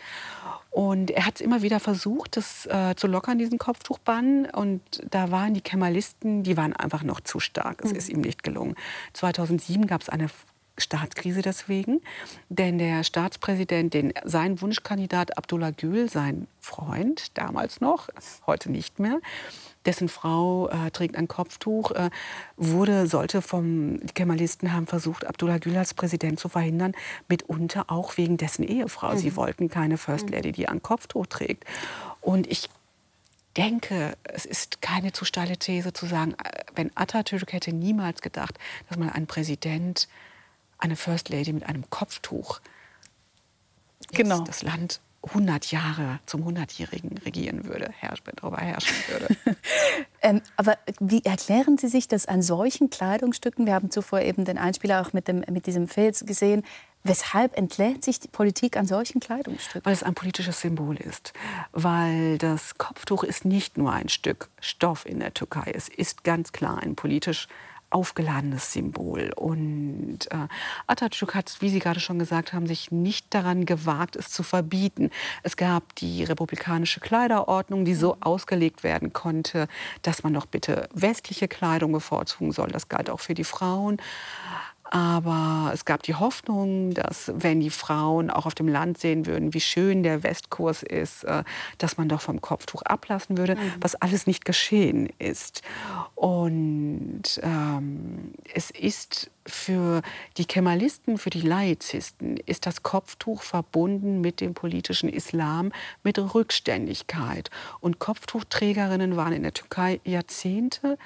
Und 0.70 1.11
er 1.11 1.24
hat 1.24 1.37
es 1.37 1.40
immer 1.40 1.62
wieder 1.62 1.81
versucht, 1.81 2.37
das 2.37 2.66
äh, 2.66 2.94
zu 2.94 3.07
lockern, 3.07 3.38
diesen 3.38 3.59
Kopftuchbann. 3.59 4.44
Und 4.46 4.83
da 5.11 5.31
waren 5.31 5.54
die 5.54 5.62
Kemalisten, 5.62 6.42
die 6.42 6.59
waren 6.59 6.74
einfach 6.74 7.02
noch 7.02 7.20
zu 7.20 7.40
stark. 7.40 7.83
Es 7.83 7.92
mhm. 7.92 7.96
ist 7.96 8.09
ihm 8.11 8.20
nicht 8.20 8.42
gelungen. 8.42 8.74
2007 9.14 9.87
gab 9.87 10.02
es 10.02 10.11
eine 10.11 10.28
Staatskrise 10.76 11.42
deswegen, 11.42 12.00
denn 12.48 12.78
der 12.78 13.02
Staatspräsident, 13.02 13.94
den, 13.94 14.12
sein 14.24 14.61
Wunschkandidat 14.61 15.37
Abdullah 15.37 15.70
Gül, 15.70 16.09
sein 16.09 16.46
Freund, 16.61 17.37
damals 17.37 17.81
noch, 17.81 18.09
heute 18.46 18.70
nicht 18.70 18.98
mehr, 19.00 19.18
dessen 19.88 20.11
Frau 20.11 20.68
äh, 20.68 20.90
trägt 20.90 21.16
ein 21.16 21.29
Kopftuch, 21.29 21.92
äh, 21.92 22.11
wurde, 22.59 23.07
sollte 23.07 23.40
vom, 23.40 23.98
die 24.01 24.12
Kemalisten 24.12 24.72
haben 24.74 24.87
versucht, 24.87 25.27
Abdullah 25.27 25.57
Gül 25.57 25.77
als 25.79 25.94
Präsident 25.94 26.38
zu 26.38 26.51
verhindern, 26.51 26.92
mitunter 27.27 27.87
auch 27.88 28.18
wegen 28.18 28.37
dessen 28.37 28.64
Ehefrau. 28.64 29.14
Mhm. 29.14 29.18
Sie 29.18 29.35
wollten 29.35 29.70
keine 29.70 29.96
First 29.96 30.27
mhm. 30.27 30.33
Lady, 30.33 30.53
die 30.53 30.68
ein 30.68 30.83
Kopftuch 30.83 31.27
trägt. 31.27 31.64
Und 32.20 32.46
ich 32.46 32.68
denke, 33.57 34.16
es 34.24 34.44
ist 34.44 34.83
keine 34.83 35.12
zu 35.12 35.24
steile 35.24 35.57
These 35.57 35.94
zu 35.94 36.05
sagen, 36.05 36.35
äh, 36.35 36.64
wenn 36.74 36.94
Atatürk 36.94 37.55
hätte 37.55 37.72
niemals 37.72 38.20
gedacht, 38.20 38.59
dass 38.90 38.98
man 38.98 39.09
einen 39.09 39.27
Präsident, 39.27 40.07
eine 40.77 40.96
First 40.96 41.31
Lady 41.31 41.55
mit 41.55 41.64
einem 41.64 41.88
Kopftuch 41.88 42.61
genau. 44.12 44.40
das 44.42 44.62
Land 44.62 45.01
100 45.22 45.70
Jahre 45.72 46.20
zum 46.26 46.46
100-Jährigen 46.46 47.18
regieren 47.18 47.64
würde, 47.64 47.90
herrsch, 47.98 48.20
darüber 48.37 48.59
herrschen 48.59 48.96
würde. 49.09 49.37
ähm, 50.22 50.40
aber 50.57 50.78
wie 51.00 51.24
erklären 51.24 51.76
Sie 51.76 51.88
sich 51.88 52.09
das 52.09 52.26
an 52.26 52.40
solchen 52.42 52.88
Kleidungsstücken? 52.88 53.66
Wir 53.66 53.74
haben 53.74 53.90
zuvor 53.90 54.20
eben 54.20 54.44
den 54.44 54.59
Einspieler 54.59 55.00
auch 55.00 55.12
mit, 55.12 55.28
dem, 55.28 55.44
mit 55.50 55.66
diesem 55.66 55.88
Filz 55.88 56.24
gesehen. 56.24 56.64
Weshalb 57.04 57.57
entlädt 57.57 58.04
sich 58.04 58.20
die 58.20 58.28
Politik 58.28 58.76
an 58.76 58.87
solchen 58.87 59.20
Kleidungsstücken? 59.20 59.87
Weil 59.87 59.92
es 59.92 60.02
ein 60.02 60.14
politisches 60.14 60.61
Symbol 60.61 60.96
ist. 60.96 61.33
Weil 61.72 62.38
das 62.38 62.76
Kopftuch 62.76 63.24
ist 63.24 63.44
nicht 63.44 63.78
nur 63.78 63.92
ein 63.92 64.09
Stück 64.09 64.50
Stoff 64.61 65.07
in 65.07 65.20
der 65.20 65.33
Türkei. 65.33 65.72
Es 65.74 65.88
ist 65.88 66.24
ganz 66.24 66.52
klar 66.52 66.78
ein 66.78 66.96
politisch 66.96 67.48
aufgeladenes 67.90 68.72
Symbol. 68.72 69.33
Und 69.35 70.31
äh, 70.31 70.48
Atatürk 70.87 71.35
hat, 71.35 71.57
wie 71.61 71.68
Sie 71.68 71.79
gerade 71.79 72.01
schon 72.01 72.18
gesagt 72.18 72.53
haben, 72.53 72.66
sich 72.66 72.90
nicht 72.90 73.33
daran 73.35 73.64
gewagt, 73.64 74.16
es 74.16 74.31
zu 74.31 74.42
verbieten. 74.42 75.11
Es 75.42 75.57
gab 75.57 75.94
die 75.96 76.24
republikanische 76.24 77.01
Kleiderordnung, 77.01 77.85
die 77.85 77.94
so 77.94 78.16
ausgelegt 78.20 78.85
werden 78.85 79.12
konnte, 79.12 79.68
dass 80.03 80.22
man 80.22 80.35
doch 80.35 80.46
bitte 80.46 80.88
westliche 80.92 81.48
Kleidung 81.48 81.92
bevorzugen 81.92 82.53
soll. 82.53 82.68
Das 82.68 82.88
galt 82.88 83.11
auch 83.11 83.20
für 83.20 83.35
die 83.35 83.44
Frauen. 83.44 83.98
Aber 84.90 85.70
es 85.74 85.85
gab 85.85 86.03
die 86.03 86.14
Hoffnung, 86.14 86.94
dass 86.94 87.31
wenn 87.35 87.61
die 87.61 87.68
Frauen 87.68 88.31
auch 88.31 88.46
auf 88.46 88.55
dem 88.55 88.68
Land 88.68 88.96
sehen 88.96 89.27
würden, 89.27 89.53
wie 89.53 89.61
schön 89.61 90.03
der 90.03 90.22
Westkurs 90.22 90.83
ist, 90.83 91.24
äh, 91.24 91.44
dass 91.77 91.98
man 91.98 92.09
doch 92.09 92.22
vom 92.22 92.40
Kopftuch 92.40 92.81
ablassen 92.83 93.37
würde, 93.37 93.57
mhm. 93.57 93.72
was 93.81 93.96
alles 93.96 94.27
nicht 94.27 94.46
geschehen 94.46 95.11
ist. 95.18 95.61
Und 96.14 97.38
ähm, 97.42 98.33
es 98.55 98.70
ist 98.70 99.31
für 99.44 100.01
die 100.38 100.46
Kemalisten, 100.46 101.18
für 101.18 101.31
die 101.31 101.42
Laizisten, 101.42 102.38
ist 102.38 102.64
das 102.64 102.83
Kopftuch 102.83 103.42
verbunden 103.42 104.22
mit 104.22 104.40
dem 104.40 104.55
politischen 104.55 105.11
Islam, 105.11 105.70
mit 106.03 106.18
Rückständigkeit. 106.18 107.51
Und 107.81 107.98
Kopftuchträgerinnen 107.98 109.16
waren 109.16 109.35
in 109.35 109.42
der 109.42 109.53
Türkei 109.53 110.01
Jahrzehnte 110.05 110.96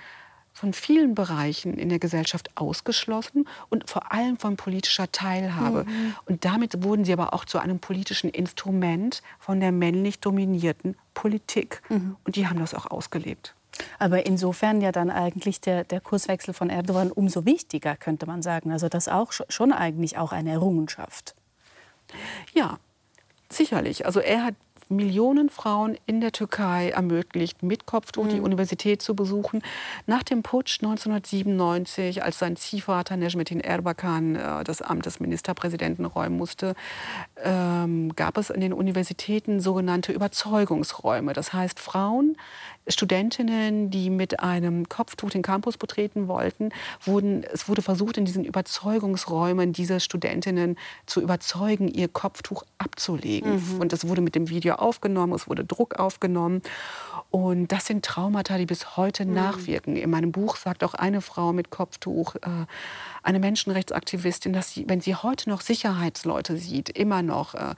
von 0.52 0.72
vielen 0.72 1.14
Bereichen 1.14 1.74
in 1.74 1.88
der 1.88 1.98
Gesellschaft 1.98 2.50
ausgeschlossen 2.56 3.48
und 3.70 3.88
vor 3.88 4.12
allem 4.12 4.36
von 4.36 4.56
politischer 4.56 5.10
Teilhabe. 5.10 5.84
Mhm. 5.84 6.14
Und 6.26 6.44
damit 6.44 6.84
wurden 6.84 7.04
sie 7.04 7.12
aber 7.12 7.32
auch 7.32 7.44
zu 7.44 7.58
einem 7.58 7.78
politischen 7.78 8.30
Instrument 8.30 9.22
von 9.38 9.60
der 9.60 9.72
männlich 9.72 10.20
dominierten 10.20 10.96
Politik. 11.14 11.82
Mhm. 11.88 12.16
Und 12.24 12.36
die 12.36 12.46
haben 12.48 12.58
das 12.58 12.74
auch 12.74 12.86
ausgelebt. 12.86 13.54
Aber 13.98 14.26
insofern 14.26 14.80
ja 14.80 14.92
dann 14.92 15.10
eigentlich 15.10 15.60
der, 15.60 15.84
der 15.84 16.00
Kurswechsel 16.00 16.52
von 16.52 16.70
Erdogan 16.70 17.10
umso 17.10 17.46
wichtiger, 17.46 17.96
könnte 17.96 18.26
man 18.26 18.42
sagen. 18.42 18.70
Also 18.70 18.88
das 18.88 19.08
auch 19.08 19.32
schon 19.48 19.72
eigentlich 19.72 20.18
auch 20.18 20.32
eine 20.32 20.50
Errungenschaft. 20.50 21.34
Ja, 22.52 22.78
sicherlich. 23.50 24.04
Also 24.04 24.20
er 24.20 24.44
hat 24.44 24.54
Millionen 24.90 25.48
Frauen 25.50 25.96
in 26.06 26.20
der 26.20 26.32
Türkei 26.32 26.90
ermöglicht, 26.90 27.62
mit 27.62 27.86
Kopftuch 27.86 28.28
die 28.28 28.38
mhm. 28.38 28.44
Universität 28.44 29.02
zu 29.02 29.14
besuchen. 29.14 29.62
Nach 30.06 30.22
dem 30.22 30.42
Putsch 30.42 30.80
1997, 30.82 32.22
als 32.22 32.38
sein 32.38 32.56
Ziehvater 32.56 33.16
Necmettin 33.16 33.60
Erbakan 33.60 34.36
äh, 34.36 34.64
das 34.64 34.82
Amt 34.82 35.06
des 35.06 35.20
Ministerpräsidenten 35.20 36.04
räumen 36.04 36.36
musste, 36.36 36.74
ähm, 37.42 38.14
gab 38.16 38.38
es 38.38 38.50
in 38.50 38.60
den 38.60 38.72
Universitäten 38.72 39.60
sogenannte 39.60 40.12
Überzeugungsräume. 40.12 41.32
Das 41.32 41.52
heißt, 41.52 41.80
Frauen, 41.80 42.36
Studentinnen, 42.88 43.90
die 43.90 44.10
mit 44.10 44.40
einem 44.40 44.88
Kopftuch 44.88 45.30
den 45.30 45.42
Campus 45.42 45.76
betreten 45.76 46.28
wollten, 46.28 46.70
wurden, 47.04 47.44
es 47.44 47.68
wurde 47.68 47.82
versucht, 47.82 48.16
in 48.16 48.24
diesen 48.24 48.44
Überzeugungsräumen 48.44 49.72
diese 49.72 50.00
Studentinnen 50.00 50.76
zu 51.06 51.20
überzeugen, 51.20 51.88
ihr 51.88 52.08
Kopftuch 52.08 52.64
abzulegen. 52.78 53.54
Mhm. 53.54 53.80
Und 53.80 53.92
das 53.92 54.08
wurde 54.08 54.20
mit 54.20 54.34
dem 54.34 54.48
Video 54.48 54.74
aufgenommen, 54.74 55.32
es 55.32 55.48
wurde 55.48 55.64
Druck 55.64 55.98
aufgenommen. 55.98 56.62
Und 57.30 57.68
das 57.68 57.86
sind 57.86 58.04
Traumata, 58.04 58.58
die 58.58 58.66
bis 58.66 58.96
heute 58.96 59.24
mhm. 59.24 59.34
nachwirken. 59.34 59.96
In 59.96 60.10
meinem 60.10 60.32
Buch 60.32 60.56
sagt 60.56 60.82
auch 60.84 60.94
eine 60.94 61.20
Frau 61.20 61.52
mit 61.52 61.70
Kopftuch, 61.70 62.34
äh, 62.36 62.66
eine 63.22 63.38
Menschenrechtsaktivistin, 63.38 64.52
dass 64.52 64.72
sie, 64.72 64.88
wenn 64.88 65.00
sie 65.00 65.14
heute 65.14 65.48
noch 65.48 65.60
Sicherheitsleute 65.60 66.56
sieht, 66.56 66.88
immer 66.88 67.22
noch 67.22 67.54
äh, 67.54 67.74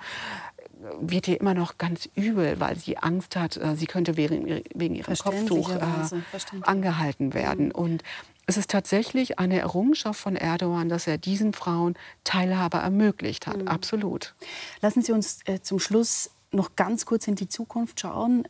wird 1.01 1.29
ihr 1.29 1.41
immer 1.41 1.55
noch 1.55 1.79
ganz 1.79 2.09
übel, 2.15 2.61
weil 2.61 2.77
sie 2.77 2.99
Angst 2.99 3.37
hat, 3.37 3.57
äh, 3.57 3.77
sie 3.77 3.87
könnte 3.87 4.17
wegen, 4.17 4.63
wegen 4.75 4.95
ihrem 4.95 5.17
Kopftuch 5.17 5.71
äh, 5.71 5.81
angehalten 6.63 7.35
werden. 7.35 7.67
Mhm. 7.67 7.73
Und 7.73 8.03
es 8.47 8.57
ist 8.57 8.71
tatsächlich 8.71 9.39
eine 9.39 9.59
Errungenschaft 9.59 10.21
von 10.21 10.37
Erdogan, 10.37 10.89
dass 10.89 11.07
er 11.07 11.19
diesen 11.19 11.53
Frauen 11.53 11.95
Teilhabe 12.25 12.79
ermöglicht 12.79 13.47
hat. 13.47 13.59
Mhm. 13.59 13.69
Absolut. 13.69 14.35
Lassen 14.81 15.03
Sie 15.03 15.13
uns 15.13 15.41
äh, 15.47 15.61
zum 15.61 15.79
Schluss 15.79 16.31
noch 16.51 16.77
ganz 16.77 17.07
kurz 17.07 17.27
in 17.27 17.35
die 17.35 17.49
Zukunft 17.49 18.01
schauen. 18.01 18.47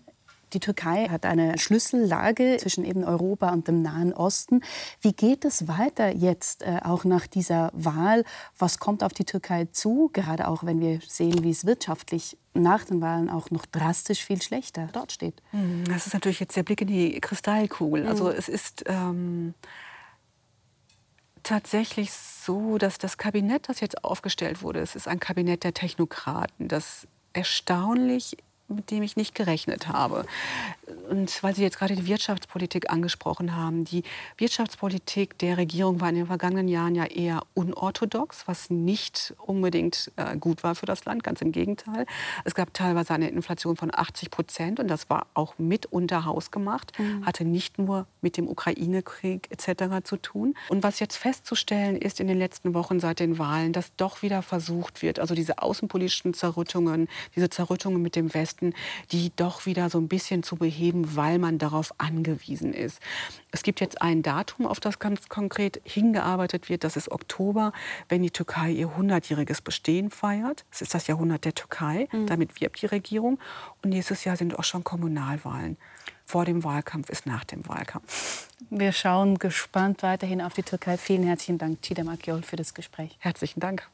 Die 0.54 0.60
Türkei 0.60 1.08
hat 1.08 1.26
eine 1.26 1.58
Schlüssellage 1.58 2.58
zwischen 2.60 2.84
eben 2.84 3.04
Europa 3.04 3.52
und 3.52 3.66
dem 3.66 3.82
Nahen 3.82 4.12
Osten. 4.12 4.62
Wie 5.00 5.12
geht 5.12 5.44
es 5.44 5.66
weiter 5.66 6.14
jetzt, 6.14 6.62
äh, 6.62 6.78
auch 6.82 7.04
nach 7.04 7.26
dieser 7.26 7.70
Wahl? 7.74 8.24
Was 8.56 8.78
kommt 8.78 9.02
auf 9.02 9.12
die 9.12 9.24
Türkei 9.24 9.66
zu? 9.72 10.10
Gerade 10.12 10.46
auch, 10.46 10.62
wenn 10.62 10.80
wir 10.80 11.00
sehen, 11.06 11.42
wie 11.42 11.50
es 11.50 11.66
wirtschaftlich 11.66 12.38
nach 12.54 12.84
den 12.84 13.00
Wahlen 13.00 13.28
auch 13.28 13.50
noch 13.50 13.66
drastisch 13.66 14.24
viel 14.24 14.40
schlechter 14.40 14.88
dort 14.92 15.10
steht. 15.10 15.42
Mhm, 15.50 15.84
das 15.86 16.06
ist 16.06 16.14
natürlich 16.14 16.38
jetzt 16.38 16.56
der 16.56 16.62
Blick 16.62 16.80
in 16.80 16.86
die 16.86 17.20
Kristallkugel. 17.20 18.04
Mhm. 18.04 18.08
Also 18.08 18.30
es 18.30 18.48
ist 18.48 18.84
ähm, 18.86 19.54
tatsächlich 21.42 22.12
so, 22.12 22.78
dass 22.78 22.98
das 22.98 23.18
Kabinett, 23.18 23.68
das 23.68 23.80
jetzt 23.80 24.04
aufgestellt 24.04 24.62
wurde, 24.62 24.78
es 24.78 24.94
ist 24.94 25.08
ein 25.08 25.18
Kabinett 25.18 25.64
der 25.64 25.74
Technokraten, 25.74 26.68
das 26.68 27.08
erstaunlich 27.32 28.36
mit 28.68 28.90
dem 28.90 29.02
ich 29.02 29.16
nicht 29.16 29.34
gerechnet 29.34 29.88
habe. 29.88 30.24
und 31.10 31.42
weil 31.42 31.54
Sie 31.54 31.62
jetzt 31.62 31.78
gerade 31.78 31.96
die 31.96 32.06
Wirtschaftspolitik 32.06 32.90
angesprochen 32.90 33.56
haben, 33.56 33.84
die 33.84 34.02
Wirtschaftspolitik 34.38 35.38
der 35.38 35.58
Regierung 35.58 36.00
war 36.00 36.08
in 36.08 36.16
den 36.16 36.26
vergangenen 36.26 36.68
Jahren 36.68 36.94
ja 36.94 37.04
eher 37.04 37.42
unorthodox, 37.54 38.46
was 38.46 38.70
nicht 38.70 39.34
unbedingt 39.38 40.12
äh, 40.16 40.36
gut 40.36 40.62
war 40.62 40.74
für 40.74 40.86
das 40.86 41.04
Land, 41.04 41.22
ganz 41.22 41.40
im 41.42 41.52
Gegenteil. 41.52 42.06
Es 42.44 42.54
gab 42.54 42.72
teilweise 42.74 43.14
eine 43.14 43.28
Inflation 43.28 43.76
von 43.76 43.90
80 43.94 44.30
Prozent 44.30 44.80
und 44.80 44.88
das 44.88 45.10
war 45.10 45.26
auch 45.34 45.54
mit 45.58 45.86
unter 45.86 46.24
Haus 46.24 46.50
gemacht, 46.50 46.92
mhm. 46.98 47.26
hatte 47.26 47.44
nicht 47.44 47.78
nur 47.78 48.06
mit 48.20 48.36
dem 48.36 48.48
Ukraine-Krieg 48.48 49.48
etc. 49.50 50.04
zu 50.04 50.16
tun. 50.16 50.54
Und 50.68 50.82
was 50.82 51.00
jetzt 51.00 51.16
festzustellen 51.16 51.96
ist 51.96 52.20
in 52.20 52.28
den 52.28 52.38
letzten 52.38 52.74
Wochen 52.74 53.00
seit 53.00 53.20
den 53.20 53.38
Wahlen, 53.38 53.72
dass 53.72 53.94
doch 53.96 54.22
wieder 54.22 54.42
versucht 54.42 55.02
wird, 55.02 55.18
also 55.18 55.34
diese 55.34 55.58
außenpolitischen 55.58 56.34
Zerrüttungen, 56.34 57.08
diese 57.36 57.50
Zerrüttungen 57.50 58.00
mit 58.02 58.16
dem 58.16 58.32
Westen, 58.34 58.53
die 59.12 59.32
doch 59.36 59.66
wieder 59.66 59.90
so 59.90 59.98
ein 59.98 60.08
bisschen 60.08 60.42
zu 60.42 60.56
beheben, 60.56 61.16
weil 61.16 61.38
man 61.38 61.58
darauf 61.58 61.94
angewiesen 61.98 62.72
ist. 62.72 63.00
Es 63.50 63.62
gibt 63.62 63.80
jetzt 63.80 64.02
ein 64.02 64.22
Datum, 64.22 64.66
auf 64.66 64.80
das 64.80 64.98
ganz 64.98 65.28
konkret 65.28 65.80
hingearbeitet 65.84 66.68
wird. 66.68 66.84
Das 66.84 66.96
ist 66.96 67.10
Oktober, 67.10 67.72
wenn 68.08 68.22
die 68.22 68.30
Türkei 68.30 68.70
ihr 68.70 68.88
100-jähriges 68.88 69.62
Bestehen 69.62 70.10
feiert. 70.10 70.64
Es 70.70 70.82
ist 70.82 70.94
das 70.94 71.06
Jahrhundert 71.06 71.44
der 71.44 71.54
Türkei. 71.54 72.08
Mhm. 72.12 72.26
Damit 72.26 72.60
wirbt 72.60 72.82
die 72.82 72.86
Regierung. 72.86 73.38
Und 73.82 73.90
nächstes 73.90 74.24
Jahr 74.24 74.36
sind 74.36 74.58
auch 74.58 74.64
schon 74.64 74.84
Kommunalwahlen. 74.84 75.76
Vor 76.26 76.44
dem 76.44 76.64
Wahlkampf 76.64 77.10
ist 77.10 77.26
nach 77.26 77.44
dem 77.44 77.68
Wahlkampf. 77.68 78.48
Wir 78.70 78.92
schauen 78.92 79.38
gespannt 79.38 80.02
weiterhin 80.02 80.40
auf 80.40 80.54
die 80.54 80.62
Türkei. 80.62 80.96
Vielen 80.96 81.24
herzlichen 81.24 81.58
Dank, 81.58 81.82
Tida 81.82 82.02
Makiol, 82.02 82.42
für 82.42 82.56
das 82.56 82.74
Gespräch. 82.74 83.16
Herzlichen 83.20 83.60
Dank. 83.60 83.88